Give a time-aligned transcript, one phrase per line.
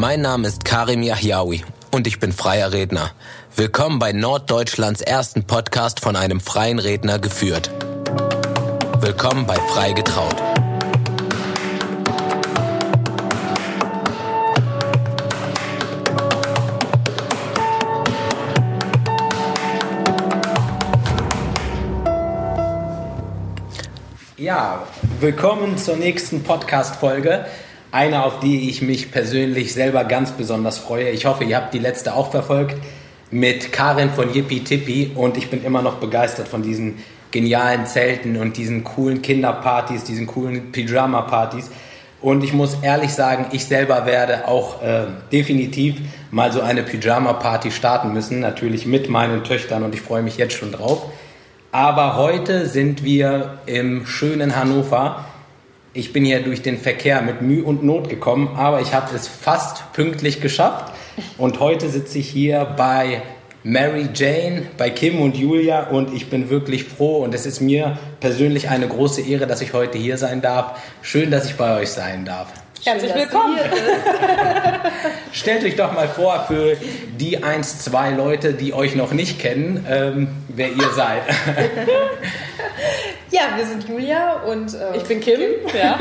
[0.00, 3.10] Mein Name ist Karim Yahyaoui und ich bin freier Redner.
[3.56, 7.68] Willkommen bei Norddeutschlands ersten Podcast von einem freien Redner geführt.
[9.00, 10.36] Willkommen bei Frei getraut.
[24.36, 24.86] Ja,
[25.18, 27.46] willkommen zur nächsten Podcast-Folge.
[27.90, 31.10] Eine, auf die ich mich persönlich selber ganz besonders freue.
[31.10, 32.76] Ich hoffe, ihr habt die letzte auch verfolgt
[33.30, 36.98] mit Karin von Yippie Tippi und ich bin immer noch begeistert von diesen
[37.30, 41.70] genialen Zelten und diesen coolen Kinderpartys, diesen coolen Pyjama-Partys.
[42.20, 45.96] Und ich muss ehrlich sagen, ich selber werde auch äh, definitiv
[46.30, 50.54] mal so eine Pyjama-Party starten müssen, natürlich mit meinen Töchtern und ich freue mich jetzt
[50.54, 51.06] schon drauf.
[51.70, 55.26] Aber heute sind wir im schönen Hannover.
[55.94, 59.26] Ich bin hier durch den Verkehr mit Mühe und Not gekommen, aber ich habe es
[59.26, 60.92] fast pünktlich geschafft.
[61.38, 63.22] Und heute sitze ich hier bei
[63.62, 67.98] Mary Jane, bei Kim und Julia und ich bin wirklich froh und es ist mir
[68.20, 70.78] persönlich eine große Ehre, dass ich heute hier sein darf.
[71.00, 72.48] Schön, dass ich bei euch sein darf.
[72.84, 73.58] Herzlich willkommen.
[75.32, 76.76] Stellt euch doch mal vor für
[77.18, 81.22] die eins, zwei Leute, die euch noch nicht kennen, ähm, wer ihr seid.
[83.30, 85.40] Ja, wir sind Julia und äh, ich bin Kim.
[85.66, 85.78] Kim.
[85.78, 85.98] Ja.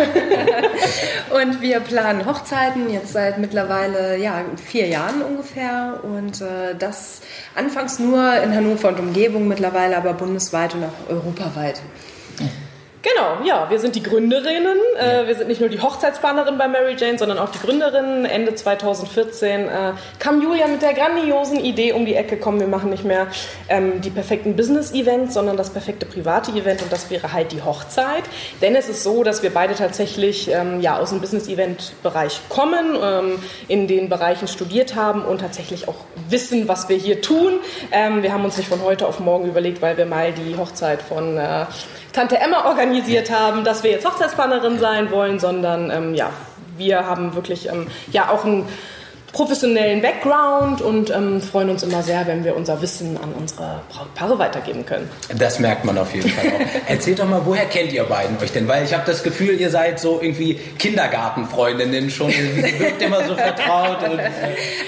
[1.41, 7.21] und wir planen Hochzeiten jetzt seit mittlerweile ja, vier Jahren ungefähr und äh, das
[7.55, 11.81] anfangs nur in Hannover und Umgebung, mittlerweile aber bundesweit und auch europaweit.
[13.03, 14.77] Genau, ja, wir sind die Gründerinnen.
[14.99, 18.25] Äh, wir sind nicht nur die Hochzeitsplanerin bei Mary Jane, sondern auch die Gründerinnen.
[18.25, 22.89] Ende 2014 äh, kam Julia mit der grandiosen Idee um die Ecke, komm, wir machen
[22.89, 23.27] nicht mehr
[23.69, 28.23] ähm, die perfekten Business-Events, sondern das perfekte private Event und das wäre halt die Hochzeit.
[28.61, 33.39] Denn es ist so, dass wir beide tatsächlich ähm, ja, aus dem Business-Event-Bereich kommen, ähm,
[33.67, 37.59] in den Bereichen studiert haben und tatsächlich auch wissen, was wir hier tun.
[37.91, 41.03] Ähm, wir haben uns nicht von heute auf morgen überlegt, weil wir mal die Hochzeit
[41.03, 41.65] von äh,
[42.11, 42.96] Tante Emma organisiert
[43.31, 46.31] haben, dass wir jetzt Hochzeitsplanerin sein wollen, sondern ähm, ja,
[46.77, 48.65] wir haben wirklich ähm, ja auch ein
[49.33, 54.39] professionellen Background und ähm, freuen uns immer sehr, wenn wir unser Wissen an unsere Brautpaare
[54.39, 55.09] weitergeben können.
[55.37, 56.87] Das merkt man auf jeden Fall auch.
[56.89, 58.67] Erzählt doch mal, woher kennt ihr beiden euch denn?
[58.67, 62.31] Weil ich habe das Gefühl, ihr seid so irgendwie Kindergartenfreundinnen schon.
[62.31, 64.03] Sie wirkt immer so vertraut.
[64.09, 64.29] Und, äh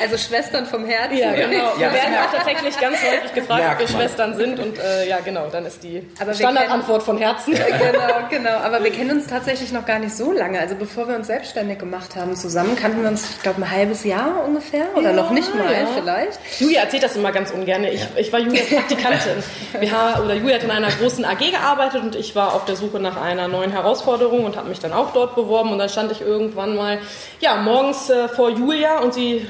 [0.01, 1.17] also Schwestern vom Herzen.
[1.17, 1.50] Ja, genau.
[1.50, 4.01] Ja, wir werden auch tatsächlich ganz häufig gefragt, ob wir man.
[4.01, 6.03] Schwestern sind und äh, ja, genau, dann ist die
[6.34, 7.53] Standardantwort von Herzen.
[7.79, 8.57] genau, genau.
[8.63, 10.59] Aber wir kennen uns tatsächlich noch gar nicht so lange.
[10.59, 14.03] Also bevor wir uns selbstständig gemacht haben zusammen, kannten wir uns, ich glaube, ein halbes
[14.03, 15.88] Jahr ungefähr oder ja, noch nicht mal ja.
[15.94, 16.40] vielleicht.
[16.59, 17.84] Julia erzählt das immer ganz ungern.
[17.84, 19.44] Ich, ich war Julias Praktikantin.
[19.80, 22.75] Wir haben, oder Julia hat in einer großen AG gearbeitet und ich war auf der
[22.75, 26.12] Suche nach einer neuen Herausforderung und habe mich dann auch dort beworben und dann stand
[26.12, 27.00] ich irgendwann mal
[27.40, 29.47] ja, morgens äh, vor Julia und sie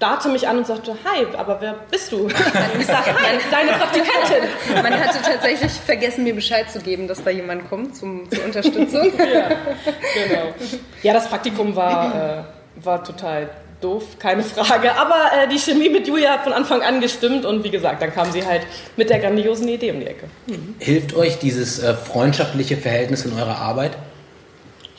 [0.00, 2.26] starrte mich an und sagte, hi, aber wer bist du?
[2.80, 4.82] Ich sage, hi, deine Praktikantin.
[4.82, 9.12] Man hatte tatsächlich vergessen, mir Bescheid zu geben, dass da jemand kommt zum, zur Unterstützung.
[9.18, 10.54] Ja, genau.
[11.02, 12.46] Ja, das Praktikum war,
[12.78, 13.50] äh, war total
[13.80, 14.96] doof, keine Frage.
[14.96, 18.12] Aber äh, die Chemie mit Julia hat von Anfang an gestimmt und wie gesagt, dann
[18.12, 18.62] kam sie halt
[18.96, 20.26] mit der grandiosen Idee um die Ecke.
[20.46, 20.74] Mhm.
[20.78, 23.96] Hilft euch dieses äh, freundschaftliche Verhältnis in eurer Arbeit?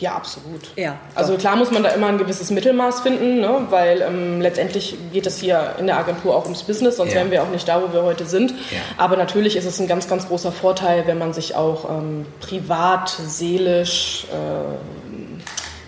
[0.02, 0.62] Ja, absolut.
[0.78, 3.68] Ja, also klar muss man da immer ein gewisses Mittelmaß finden, ne?
[3.70, 7.18] weil ähm, letztendlich geht es hier in der Agentur auch ums Business, sonst ja.
[7.18, 8.50] wären wir auch nicht da, wo wir heute sind.
[8.50, 8.80] Ja.
[8.98, 13.10] Aber natürlich ist es ein ganz, ganz großer Vorteil, wenn man sich auch ähm, privat,
[13.10, 15.01] seelisch, äh,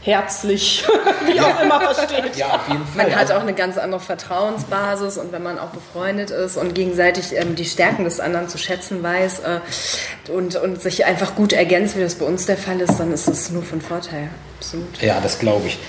[0.04, 0.84] herzlich,
[1.26, 2.36] wie auch immer versteht.
[2.36, 3.08] Ja, auf jeden Fall.
[3.08, 7.36] Man hat auch eine ganz andere Vertrauensbasis und wenn man auch befreundet ist und gegenseitig
[7.36, 11.96] ähm, die Stärken des anderen zu schätzen weiß äh, und, und sich einfach gut ergänzt,
[11.98, 14.30] wie das bei uns der Fall ist, dann ist es nur von Vorteil.
[14.60, 15.02] Absolut.
[15.02, 15.80] Ja, das glaube ich.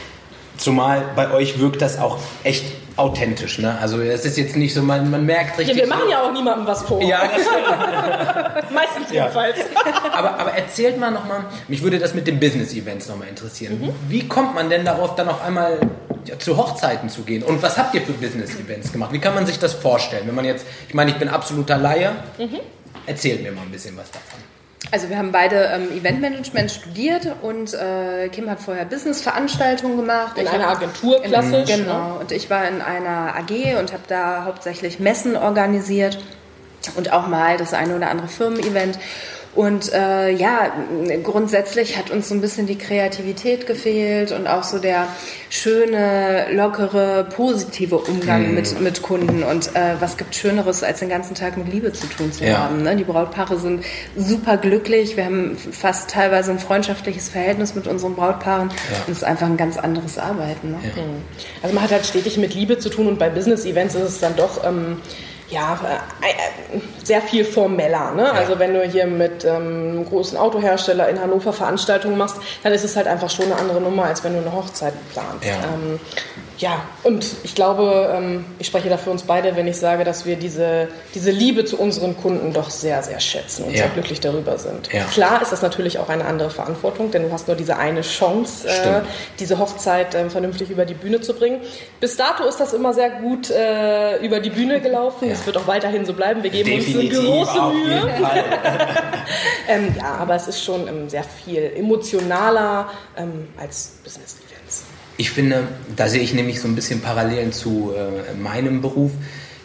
[0.57, 2.65] Zumal bei euch wirkt das auch echt
[2.97, 3.59] authentisch.
[3.59, 3.77] Ne?
[3.81, 5.77] Also es ist jetzt nicht so, man, man merkt richtig.
[5.77, 7.03] Ja, wir machen ja auch niemandem was vor.
[7.03, 8.71] Ja, das stimmt.
[8.75, 9.23] Meistens ja.
[9.23, 9.59] jedenfalls.
[10.13, 13.81] aber, aber erzählt mal nochmal, mich würde das mit den Business-Events nochmal interessieren.
[13.81, 13.93] Mhm.
[14.09, 15.79] Wie kommt man denn darauf, dann auf einmal
[16.25, 17.43] ja, zu Hochzeiten zu gehen?
[17.43, 19.13] Und was habt ihr für Business-Events gemacht?
[19.13, 20.27] Wie kann man sich das vorstellen?
[20.27, 22.13] Wenn man jetzt, ich meine, ich bin absoluter Laie.
[22.39, 22.61] Mhm.
[23.07, 24.54] Erzählt mir mal ein bisschen was davon.
[24.95, 30.39] Also wir haben beide ähm, Eventmanagement studiert und äh, Kim hat vorher Business-Veranstaltungen gemacht.
[30.39, 31.69] In ich einer Agentur, klassisch.
[31.69, 32.19] In, genau.
[32.21, 36.23] Und ich war in einer AG und habe da hauptsächlich Messen organisiert
[36.95, 39.01] und auch mal das eine oder andere Firmen-Event.
[39.55, 40.73] Und äh, ja,
[41.23, 45.07] grundsätzlich hat uns so ein bisschen die Kreativität gefehlt und auch so der
[45.49, 48.55] schöne, lockere, positive Umgang mhm.
[48.55, 49.45] mit, mit Kunden.
[49.45, 52.59] Und äh, was gibt Schöneres, als den ganzen Tag mit Liebe zu tun zu ja.
[52.59, 52.83] haben?
[52.83, 52.97] Ne?
[52.97, 53.85] Die Brautpaare sind
[54.17, 55.17] super glücklich.
[55.17, 58.71] Wir haben fast teilweise ein freundschaftliches Verhältnis mit unseren Brautpaaren.
[58.71, 59.05] Ja.
[59.07, 60.73] Und es ist einfach ein ganz anderes Arbeiten.
[60.73, 60.79] Ne?
[60.83, 61.03] Ja.
[61.03, 61.23] Mhm.
[61.63, 64.35] Also man hat halt stetig mit Liebe zu tun und bei Business-Events ist es dann
[64.35, 64.65] doch...
[64.65, 64.97] Ähm,
[65.49, 65.79] ja,
[66.23, 68.13] äh, äh, sehr viel formeller.
[68.13, 68.23] Ne?
[68.23, 68.33] Ja.
[68.33, 72.85] Also wenn du hier mit ähm, einem großen Autohersteller in Hannover Veranstaltungen machst, dann ist
[72.85, 75.45] es halt einfach schon eine andere Nummer, als wenn du eine Hochzeit planst.
[75.45, 75.57] Ja.
[75.75, 76.01] Ähm,
[76.59, 80.25] ja, und ich glaube, ähm, ich spreche da für uns beide, wenn ich sage, dass
[80.25, 83.79] wir diese, diese Liebe zu unseren Kunden doch sehr, sehr schätzen und ja.
[83.79, 84.93] sehr glücklich darüber sind.
[84.93, 85.05] Ja.
[85.05, 88.69] Klar ist das natürlich auch eine andere Verantwortung, denn du hast nur diese eine Chance,
[88.69, 89.01] äh,
[89.41, 91.61] diese Hochzeit äh, vernünftig über die Bühne zu bringen.
[91.99, 95.31] Bis dato ist das immer sehr gut äh, über die Bühne gelaufen.
[95.31, 96.43] Es wird auch weiterhin so bleiben.
[96.45, 98.15] Wir geben Definitiv, uns eine große Mühe.
[99.69, 104.37] ähm, ja, aber es ist schon ähm, sehr viel emotionaler ähm, als Business.
[105.17, 109.13] Ich finde, da sehe ich nämlich so ein bisschen Parallelen zu äh, meinem Beruf.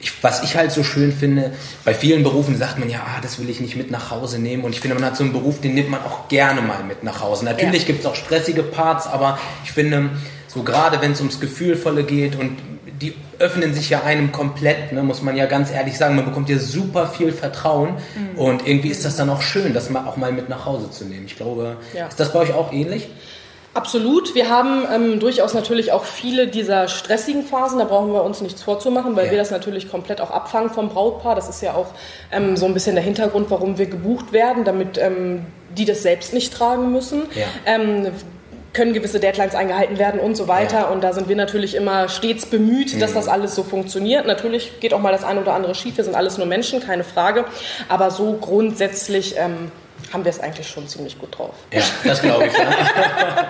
[0.01, 1.51] Ich, was ich halt so schön finde,
[1.83, 4.63] bei vielen Berufen sagt man ja, ah, das will ich nicht mit nach Hause nehmen.
[4.63, 7.03] Und ich finde, man hat so einen Beruf, den nimmt man auch gerne mal mit
[7.03, 7.43] nach Hause.
[7.43, 7.87] Natürlich ja.
[7.87, 10.11] gibt es auch stressige Parts, aber ich finde,
[10.47, 12.57] so gerade wenn es ums Gefühlvolle geht und
[13.01, 16.15] die öffnen sich ja einem komplett, ne, muss man ja ganz ehrlich sagen.
[16.15, 18.37] Man bekommt ja super viel Vertrauen mhm.
[18.37, 21.05] und irgendwie ist das dann auch schön, das mal auch mal mit nach Hause zu
[21.05, 21.25] nehmen.
[21.25, 22.07] Ich glaube, ja.
[22.07, 23.07] ist das bei euch auch ähnlich?
[23.73, 24.33] Absolut.
[24.33, 27.77] Wir haben ähm, durchaus natürlich auch viele dieser stressigen Phasen.
[27.79, 29.31] Da brauchen wir uns nichts vorzumachen, weil ja.
[29.31, 31.35] wir das natürlich komplett auch abfangen vom Brautpaar.
[31.35, 31.87] Das ist ja auch
[32.31, 35.45] ähm, so ein bisschen der Hintergrund, warum wir gebucht werden, damit ähm,
[35.77, 37.23] die das selbst nicht tragen müssen.
[37.35, 37.45] Ja.
[37.65, 38.07] Ähm,
[38.73, 40.81] können gewisse Deadlines eingehalten werden und so weiter.
[40.81, 40.87] Ja.
[40.89, 42.99] Und da sind wir natürlich immer stets bemüht, mhm.
[42.99, 44.25] dass das alles so funktioniert.
[44.25, 45.97] Natürlich geht auch mal das eine oder andere schief.
[45.97, 47.45] Wir sind alles nur Menschen, keine Frage.
[47.87, 49.71] Aber so grundsätzlich ähm,
[50.11, 51.53] haben wir es eigentlich schon ziemlich gut drauf.
[51.71, 52.53] Ja, das glaube ich.
[52.53, 52.65] Ja.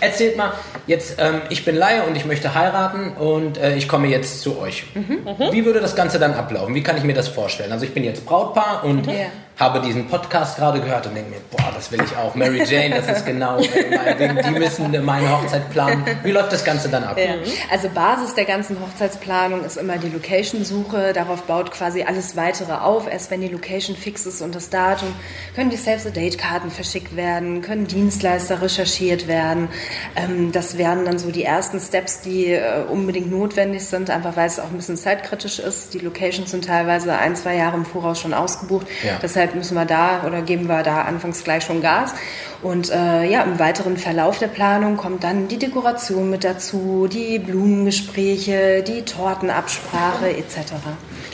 [0.00, 0.52] Erzählt mal,
[0.86, 4.58] jetzt, ähm, ich bin Laie und ich möchte heiraten und äh, ich komme jetzt zu
[4.58, 4.84] euch.
[4.94, 5.24] Mhm.
[5.50, 6.74] Wie würde das Ganze dann ablaufen?
[6.74, 7.72] Wie kann ich mir das vorstellen?
[7.72, 9.12] Also ich bin jetzt Brautpaar und mhm
[9.58, 12.34] habe diesen Podcast gerade gehört und denke mir, boah, das will ich auch.
[12.34, 14.38] Mary Jane, das ist genau mein Ding.
[14.42, 16.04] Die müssen meine Hochzeit planen.
[16.22, 17.18] Wie läuft das Ganze dann ab?
[17.18, 17.34] Ja.
[17.70, 21.12] Also Basis der ganzen Hochzeitsplanung ist immer die Location-Suche.
[21.12, 23.10] Darauf baut quasi alles weitere auf.
[23.10, 25.14] Erst wenn die Location fix ist und das Datum,
[25.54, 29.68] können die Save-the-Date-Karten verschickt werden, können Dienstleister recherchiert werden.
[30.16, 34.46] Ähm, das werden dann so die ersten Steps, die äh, unbedingt notwendig sind, einfach weil
[34.46, 35.94] es auch ein bisschen zeitkritisch ist.
[35.94, 38.86] Die Locations sind teilweise ein, zwei Jahre im Voraus schon ausgebucht.
[39.04, 39.18] Ja.
[39.20, 42.14] Deshalb deshalb müssen wir da oder geben wir da anfangs gleich schon Gas.
[42.62, 47.40] Und äh, ja, im weiteren Verlauf der Planung kommt dann die Dekoration mit dazu, die
[47.40, 50.74] Blumengespräche, die Tortenabsprache etc.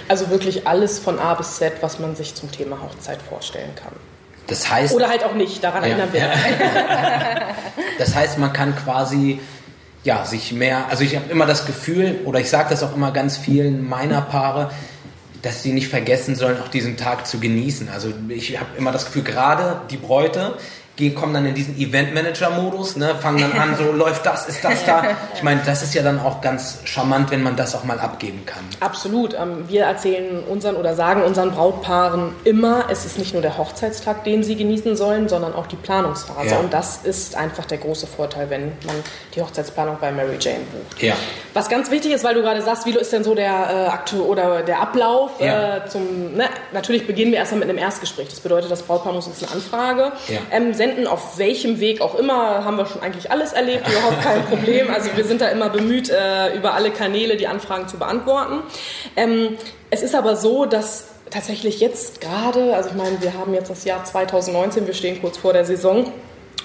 [0.09, 3.93] Also wirklich alles von A bis Z, was man sich zum Thema Hochzeit vorstellen kann.
[4.47, 5.91] Das heißt, Oder halt auch nicht, daran ja.
[5.91, 6.23] erinnern wir.
[7.99, 9.41] das heißt, man kann quasi
[10.05, 13.11] ja, sich mehr, also ich habe immer das Gefühl, oder ich sage das auch immer
[13.11, 14.71] ganz vielen meiner Paare,
[15.43, 17.89] dass sie nicht vergessen sollen, auch diesen Tag zu genießen.
[17.89, 20.57] Also ich habe immer das Gefühl, gerade die Bräute
[20.99, 24.85] gehen, kommen dann in diesen Event-Manager-Modus, ne, fangen dann an, so läuft das, ist das
[24.85, 25.05] da.
[25.35, 28.45] Ich meine, das ist ja dann auch ganz charmant, wenn man das auch mal abgeben
[28.45, 28.65] kann.
[28.81, 29.35] Absolut.
[29.35, 34.25] Ähm, wir erzählen unseren oder sagen unseren Brautpaaren immer, es ist nicht nur der Hochzeitstag,
[34.25, 36.51] den sie genießen sollen, sondern auch die Planungsphase.
[36.51, 36.59] Ja.
[36.59, 38.97] Und das ist einfach der große Vorteil, wenn man
[39.35, 41.01] die Hochzeitsplanung bei Mary Jane bucht.
[41.01, 41.15] Ja.
[41.55, 44.23] Was ganz wichtig ist, weil du gerade sagst, wie ist denn so der äh, Aktu
[44.23, 45.77] oder der Ablauf ja.
[45.77, 48.29] äh, zum, ne, natürlich beginnen wir erstmal mit einem Erstgespräch.
[48.29, 50.13] Das bedeutet, das Brautpaar muss uns eine Anfrage
[50.51, 54.23] ähm, senden senden, auf welchem Weg auch immer, haben wir schon eigentlich alles erlebt, überhaupt
[54.23, 54.91] kein Problem.
[54.91, 58.61] Also wir sind da immer bemüht, äh, über alle Kanäle die Anfragen zu beantworten.
[59.17, 59.57] Ähm,
[59.91, 63.85] es ist aber so, dass tatsächlich jetzt gerade, also ich meine, wir haben jetzt das
[63.85, 66.11] Jahr 2019, wir stehen kurz vor der Saison,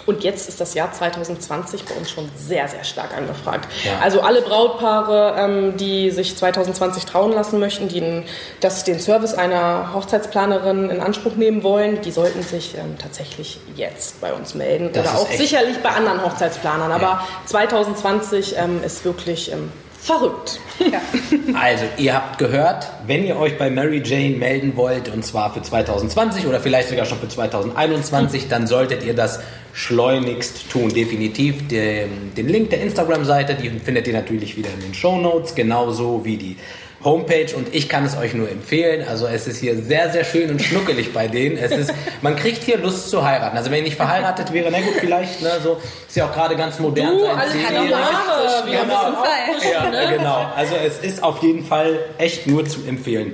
[0.05, 3.67] und jetzt ist das Jahr 2020 bei uns schon sehr, sehr stark angefragt.
[3.85, 3.99] Ja.
[4.01, 8.23] Also alle Brautpaare, ähm, die sich 2020 trauen lassen möchten, die
[8.59, 14.19] das, den Service einer Hochzeitsplanerin in Anspruch nehmen wollen, die sollten sich ähm, tatsächlich jetzt
[14.19, 14.89] bei uns melden.
[14.93, 16.91] Das Oder auch sicherlich bei anderen Hochzeitsplanern.
[16.91, 17.27] Aber ja.
[17.45, 19.71] 2020 ähm, ist wirklich ähm,
[20.03, 20.59] verrückt.
[20.79, 21.01] Ja.
[21.55, 25.61] Also, ihr habt gehört, wenn ihr euch bei Mary Jane melden wollt, und zwar für
[25.61, 29.39] 2020 oder vielleicht sogar schon für 2021, dann solltet ihr das
[29.73, 30.89] schleunigst tun.
[30.89, 35.55] Definitiv den, den Link der Instagram-Seite, die findet ihr natürlich wieder in den Show Notes,
[35.55, 36.57] genauso wie die
[37.03, 39.05] Homepage und ich kann es euch nur empfehlen.
[39.07, 41.57] Also es ist hier sehr, sehr schön und schnuckelig bei denen.
[41.57, 43.57] Es ist, man kriegt hier Lust zu heiraten.
[43.57, 46.55] Also wenn ich nicht verheiratet wäre, na gut, vielleicht, ne, so ist ja auch gerade
[46.55, 47.09] ganz modern.
[47.17, 47.89] Du, sein alles Zehnjähriges.
[47.91, 48.85] Jahre, wir Genau.
[48.85, 50.45] müssen auffrischen, Ja, genau.
[50.55, 53.33] Also es ist auf jeden Fall echt nur zu empfehlen.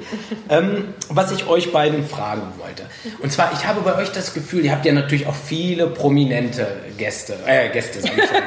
[0.50, 2.84] ähm, was ich euch beiden fragen wollte.
[3.22, 6.68] Und zwar, ich habe bei euch das Gefühl, ihr habt ja natürlich auch viele prominente
[6.98, 8.38] Gäste, äh, Gäste, sag ich schon.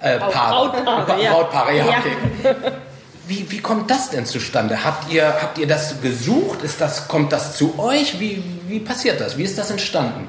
[0.00, 0.70] Äh, Paare.
[0.70, 1.32] Brautpaare, ja.
[1.32, 1.90] Brautpaare, ja, Ja.
[1.98, 2.56] okay.
[3.26, 4.84] Wie, wie kommt das denn zustande?
[4.84, 6.62] Habt ihr, habt ihr das gesucht?
[6.62, 8.20] Ist das, kommt das zu euch?
[8.20, 9.36] Wie, wie passiert das?
[9.36, 10.28] Wie ist das entstanden?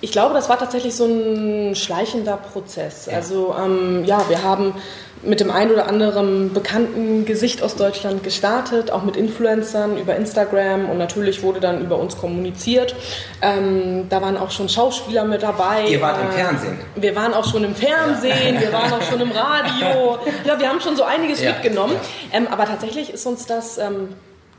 [0.00, 3.06] Ich glaube, das war tatsächlich so ein schleichender Prozess.
[3.08, 4.74] Also ähm, ja, wir haben
[5.22, 10.88] mit dem ein oder anderen bekannten Gesicht aus Deutschland gestartet, auch mit Influencern über Instagram
[10.88, 12.94] und natürlich wurde dann über uns kommuniziert.
[13.42, 15.84] Ähm, da waren auch schon Schauspieler mit dabei.
[15.88, 16.78] Ihr wart im Äh, Fernsehen.
[16.96, 20.18] Wir waren auch schon im Fernsehen, wir waren auch schon im Radio.
[20.44, 21.94] Ja, wir haben schon so einiges Ja, mitgenommen.
[22.32, 24.08] Ähm, aber tatsächlich ist uns das ähm,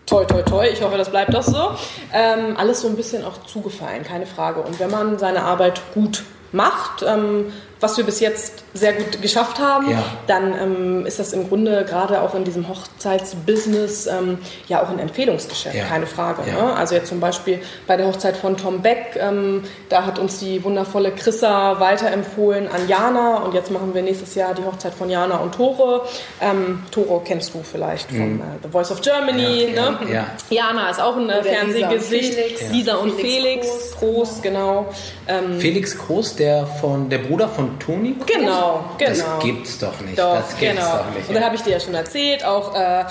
[0.06, 1.72] toi toi toi, ich hoffe, das bleibt auch so,
[2.14, 4.62] ähm, alles so ein bisschen auch zugefallen, keine Frage.
[4.62, 7.52] Und wenn man seine Arbeit gut macht, ähm,
[7.82, 10.04] was wir bis jetzt sehr gut geschafft haben, Ja.
[10.28, 15.00] dann ähm, ist das im Grunde gerade auch in diesem Hochzeitsbusiness ähm, ja auch ein
[15.00, 15.86] Empfehlungsgeschäft, Ja.
[15.86, 16.44] keine Frage.
[16.48, 16.66] Ja.
[16.66, 16.74] Ne?
[16.76, 20.64] Also jetzt zum Beispiel bei der Hochzeit von Tom Beck, ähm, da hat uns die
[20.64, 25.38] wundervolle Chrissa weiterempfohlen an Jana und jetzt machen wir nächstes Jahr die Hochzeit von Jana
[25.38, 26.06] und Tore.
[26.40, 29.68] Ähm, Tore kennst du vielleicht von äh, The Voice of Germany.
[29.70, 29.76] Mhm.
[29.76, 29.98] Ja, ne?
[30.14, 30.26] ja.
[30.50, 32.34] Jana ist auch ein äh, Oder Lisa und Fernsehgesicht.
[32.36, 32.72] Felix.
[32.72, 34.88] Lisa und Felix Felix, Groß, genau.
[35.28, 38.26] Ähm, Felix Groß, der, von, der Bruder von Toni Groß?
[38.28, 39.40] Genau, Das genau.
[39.40, 40.18] gibt's doch nicht.
[40.20, 40.98] Doch, das gibt's genau.
[40.98, 41.30] doch nicht.
[41.30, 43.04] Und da habe ich dir ja schon erzählt, auch äh,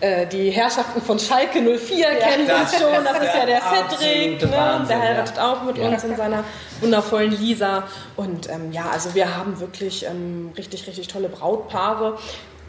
[0.00, 3.04] äh, die Herrschaften von Schalke 04 kennen das uns schon.
[3.04, 4.52] Das ist ist ja der Cedric, ne?
[4.56, 5.52] Wahnsinn, der heiratet ja.
[5.52, 5.88] auch mit Ja.
[5.88, 6.44] uns in seiner
[6.80, 7.84] wundervollen Lisa.
[8.16, 12.18] Und ähm, ja, also wir haben wirklich ähm, richtig, richtig tolle Brautpaare.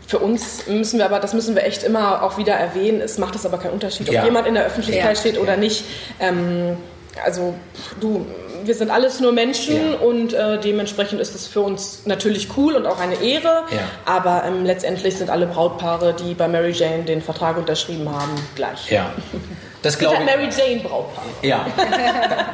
[0.08, 3.36] Für uns müssen wir aber, das müssen wir echt immer auch wieder erwähnen, es macht
[3.36, 4.24] es aber keinen Unterschied, ob Ja.
[4.24, 5.20] jemand in der Öffentlichkeit Ja.
[5.20, 5.84] steht oder nicht.
[6.22, 6.78] Ähm,
[7.26, 7.54] also
[8.00, 8.26] du,
[8.64, 9.98] wir sind alles nur Menschen Ja.
[10.00, 13.64] und äh, dementsprechend ist es für uns natürlich cool und auch eine Ehre.
[13.72, 13.80] Ja.
[14.06, 18.90] Aber ähm, letztendlich sind alle Brautpaare, die bei Mary Jane den Vertrag unterschrieben haben, gleich.
[18.90, 19.12] Ja.
[19.84, 20.26] Das glaube ich.
[20.26, 21.28] Mary Jane Brautpaare.
[21.44, 21.66] Ja,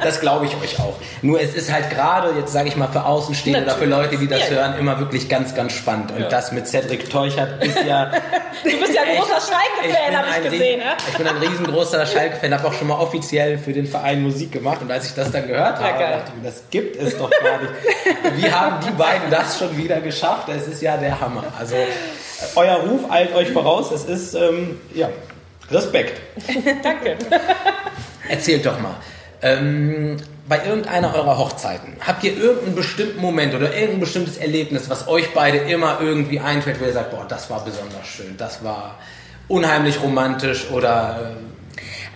[0.02, 0.94] das glaube ich euch auch.
[1.22, 4.28] Nur es ist halt gerade, jetzt sage ich mal, für Außenstehende oder für Leute, die
[4.28, 4.50] das Ja, ja.
[4.62, 6.12] hören, immer wirklich ganz, ganz spannend.
[6.12, 8.10] Und das mit Cedric Teuchert ist ja...
[8.62, 10.78] Du bist ja ein großer Schalke-Fan, habe ich gesehen.
[10.78, 10.84] Ne?
[11.10, 14.80] ich bin ein riesengroßer Schalke-Fan, habe auch schon mal offiziell für den Verein Musik gemacht.
[14.80, 16.12] Und als ich das dann gehört Ja, habe, geil.
[16.18, 17.72] dachte ich mir, das gibt es doch gar nicht.
[18.36, 20.48] Wie haben die beiden das schon wieder geschafft?
[20.48, 21.44] Es ist ja der Hammer.
[21.58, 21.86] Also äh,
[22.56, 23.90] euer Ruf eilt euch voraus.
[23.90, 25.08] Es ist, ähm, ja,
[25.70, 26.20] Respekt.
[26.82, 27.16] Danke.
[28.28, 28.96] Erzählt doch mal.
[29.42, 30.16] Ähm,
[30.48, 35.32] bei irgendeiner eurer Hochzeiten, habt ihr irgendeinen bestimmten Moment oder irgendein bestimmtes Erlebnis, was euch
[35.32, 38.98] beide immer irgendwie einfällt, wo ihr sagt, boah, das war besonders schön, das war
[39.48, 41.36] unheimlich romantisch oder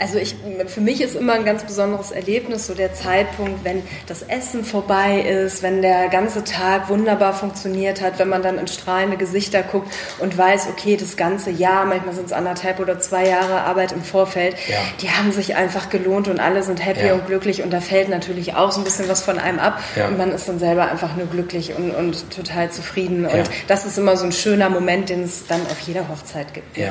[0.01, 0.37] Also ich,
[0.67, 5.21] für mich ist immer ein ganz besonderes Erlebnis so der Zeitpunkt, wenn das Essen vorbei
[5.21, 9.93] ist, wenn der ganze Tag wunderbar funktioniert hat, wenn man dann in strahlende Gesichter guckt
[10.21, 14.03] und weiß, okay, das ganze Jahr, manchmal sind es anderthalb oder zwei Jahre Arbeit im
[14.05, 14.77] Vorfeld, Ja.
[15.03, 17.15] die haben sich einfach gelohnt und alle sind happy Ja.
[17.15, 20.09] und glücklich und da fällt natürlich auch so ein bisschen was von einem ab Ja.
[20.09, 23.31] und man ist dann selber einfach nur glücklich und, und total zufrieden Ja.
[23.41, 26.77] und das ist immer so ein schöner Moment, den es dann auf jeder Hochzeit gibt.
[26.77, 26.91] ja.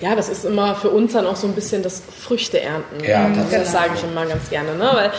[0.00, 0.14] Ja.
[0.14, 3.02] das ist immer für uns dann auch so ein bisschen das Früchte ernten.
[3.04, 3.68] Ja, das tatsächlich.
[3.68, 4.90] sage ich immer ganz gerne, ne?
[4.92, 5.12] weil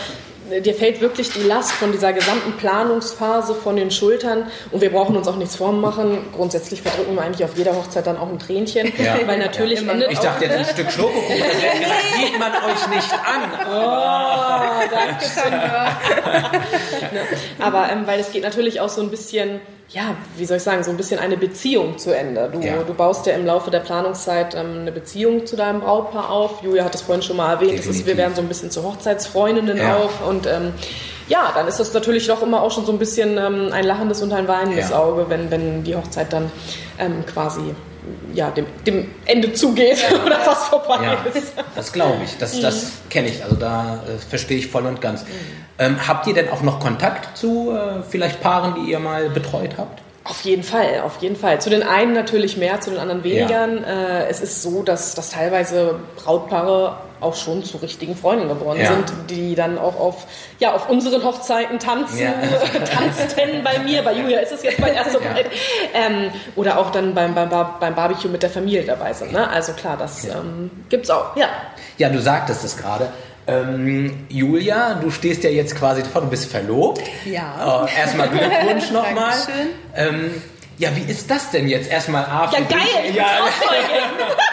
[0.56, 4.90] äh, dir fällt wirklich die Last von dieser gesamten Planungsphase von den Schultern und wir
[4.90, 6.18] brauchen uns auch nichts vormachen.
[6.34, 9.16] Grundsätzlich verdrücken wir eigentlich auf jeder Hochzeit dann auch ein Tränchen, Ja.
[9.26, 13.12] weil natürlich Ja, Ich dachte jetzt ein Stück Schokokuchen, das, das sieht man euch nicht
[13.12, 13.50] an.
[17.60, 19.60] Aber ähm, weil es geht natürlich auch so ein bisschen,
[19.92, 22.48] ja, wie soll ich sagen, so ein bisschen eine Beziehung zu Ende.
[22.52, 22.82] Du, Ja.
[22.86, 26.62] du baust ja im Laufe der Planungszeit ähm, eine Beziehung zu deinem Brautpaar auf.
[26.62, 29.76] Julia hat es vorhin schon mal erwähnt, ist, wir werden so ein bisschen zu Hochzeitsfreundinnen
[29.76, 29.96] Ja.
[29.96, 30.28] auch.
[30.28, 30.72] Und ähm,
[31.28, 34.22] ja, dann ist das natürlich doch immer auch schon so ein bisschen ähm, ein lachendes
[34.22, 34.98] und ein weinendes Ja.
[35.00, 36.50] Auge, wenn, wenn die Hochzeit dann
[36.98, 37.60] ähm, quasi
[38.34, 41.54] ja, dem, dem Ende zugeht oder fast vorbei Ja, ist.
[41.74, 42.36] das glaube ich.
[42.38, 43.42] Das, das kenne ich.
[43.44, 45.24] Also da äh, verstehe ich voll und ganz.
[45.78, 49.72] Ähm, habt ihr denn auch noch Kontakt zu äh, vielleicht Paaren, die ihr mal betreut
[49.78, 50.00] habt?
[50.24, 51.60] Auf jeden Fall, auf jeden Fall.
[51.60, 53.66] Zu den einen natürlich mehr, zu den anderen weniger.
[53.66, 58.88] Äh, es ist so, dass, dass teilweise Brautpaare auch schon zu richtigen Freunden geworden Ja.
[58.88, 60.26] sind, die dann auch auf,
[60.58, 62.32] ja, auf unseren Hochzeiten tanzen, Ja.
[62.84, 65.46] tanzten bei mir, bei Julia ist es jetzt bald erst so weit.
[65.94, 69.32] Ähm, oder auch dann beim, beim, beim Barbecue mit der Familie dabei sind.
[69.32, 69.48] Ne?
[69.48, 71.36] Also klar, das ähm, gibt's auch.
[71.36, 71.46] Ja.
[71.98, 73.08] Ja, du sagtest es gerade.
[73.46, 77.02] Ähm, Julia, du stehst ja jetzt quasi davor, du bist verlobt.
[77.24, 77.84] Ja.
[77.86, 79.32] Äh, erstmal Glückwunsch nochmal.
[79.46, 79.68] Dankeschön.
[79.96, 80.42] Ähm,
[80.78, 82.50] Ja, wie ist das denn jetzt erstmal A?
[82.52, 83.14] Ja, geil!
[83.14, 83.24] Ja.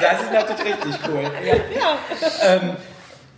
[0.00, 1.30] das ist natürlich richtig cool.
[1.76, 1.98] Ja.
[2.42, 2.76] Ähm,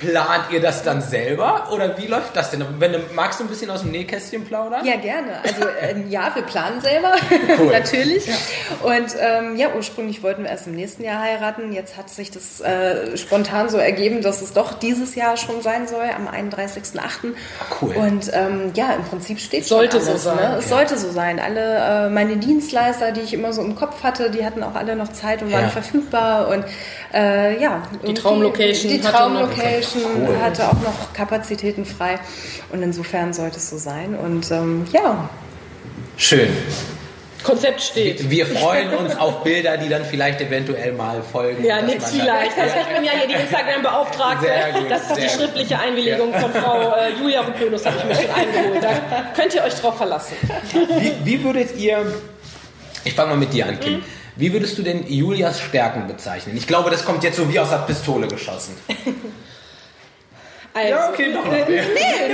[0.03, 2.65] plant ihr das dann selber oder wie läuft das denn?
[2.79, 4.85] Wenn du, magst du ein bisschen aus dem Nähkästchen plaudern?
[4.85, 5.41] Ja, gerne.
[5.45, 7.13] Also ähm, ja, wir planen selber,
[7.59, 7.73] Cool.
[7.73, 8.29] natürlich.
[8.83, 11.73] Und ähm, ja, ursprünglich wollten wir erst im nächsten Jahr heiraten.
[11.73, 15.87] Jetzt hat sich das äh, spontan so ergeben, dass es doch dieses Jahr schon sein
[15.87, 17.35] soll, am 31.08.
[17.81, 17.95] cool.
[17.97, 20.51] Und ähm, ja, im Prinzip steht Sollte schon alles, so sein.
[20.53, 20.57] Ne?
[20.59, 21.39] Es sollte so sein.
[21.41, 24.97] Alle äh, meine Dienstleister, die ich immer so im Kopf hatte, die hatten auch alle
[24.97, 25.69] noch Zeit und waren Ja.
[25.69, 26.49] verfügbar.
[26.49, 26.65] Und
[27.15, 30.39] äh, ja, irgendwie- Traumlocation Die hatte Traumlocation Cool.
[30.41, 32.19] hatte auch noch Kapazitäten frei.
[32.71, 34.15] Und insofern sollte es so sein.
[34.15, 35.29] Und ähm, ja,
[36.17, 36.49] Schön.
[37.43, 38.31] Konzept steht.
[38.31, 41.65] Wir freuen uns auf Bilder, die dann vielleicht eventuell mal folgen.
[41.65, 42.57] Ja, dann- vielleicht.
[42.57, 44.47] Das ich bin ja hier die Instagram-Beauftragte.
[44.89, 48.83] Das ist die schriftliche Einwilligung von Frau äh, Julia Rupönus, habe ich mir schon eingeholt.
[48.85, 48.91] Da
[49.35, 50.37] könnt ihr euch drauf verlassen.
[51.01, 52.05] Wie, wie würdet ihr,
[53.05, 54.05] ich fange mal mit dir an, Kim, Mhm.
[54.37, 56.57] Wie würdest du denn Julias Stärken bezeichnen?
[56.57, 58.77] Ich glaube, das kommt jetzt so wie aus der Pistole geschossen.
[60.75, 61.45] Also, Ja, okay, doch.
[61.53, 61.81] Äh, nee,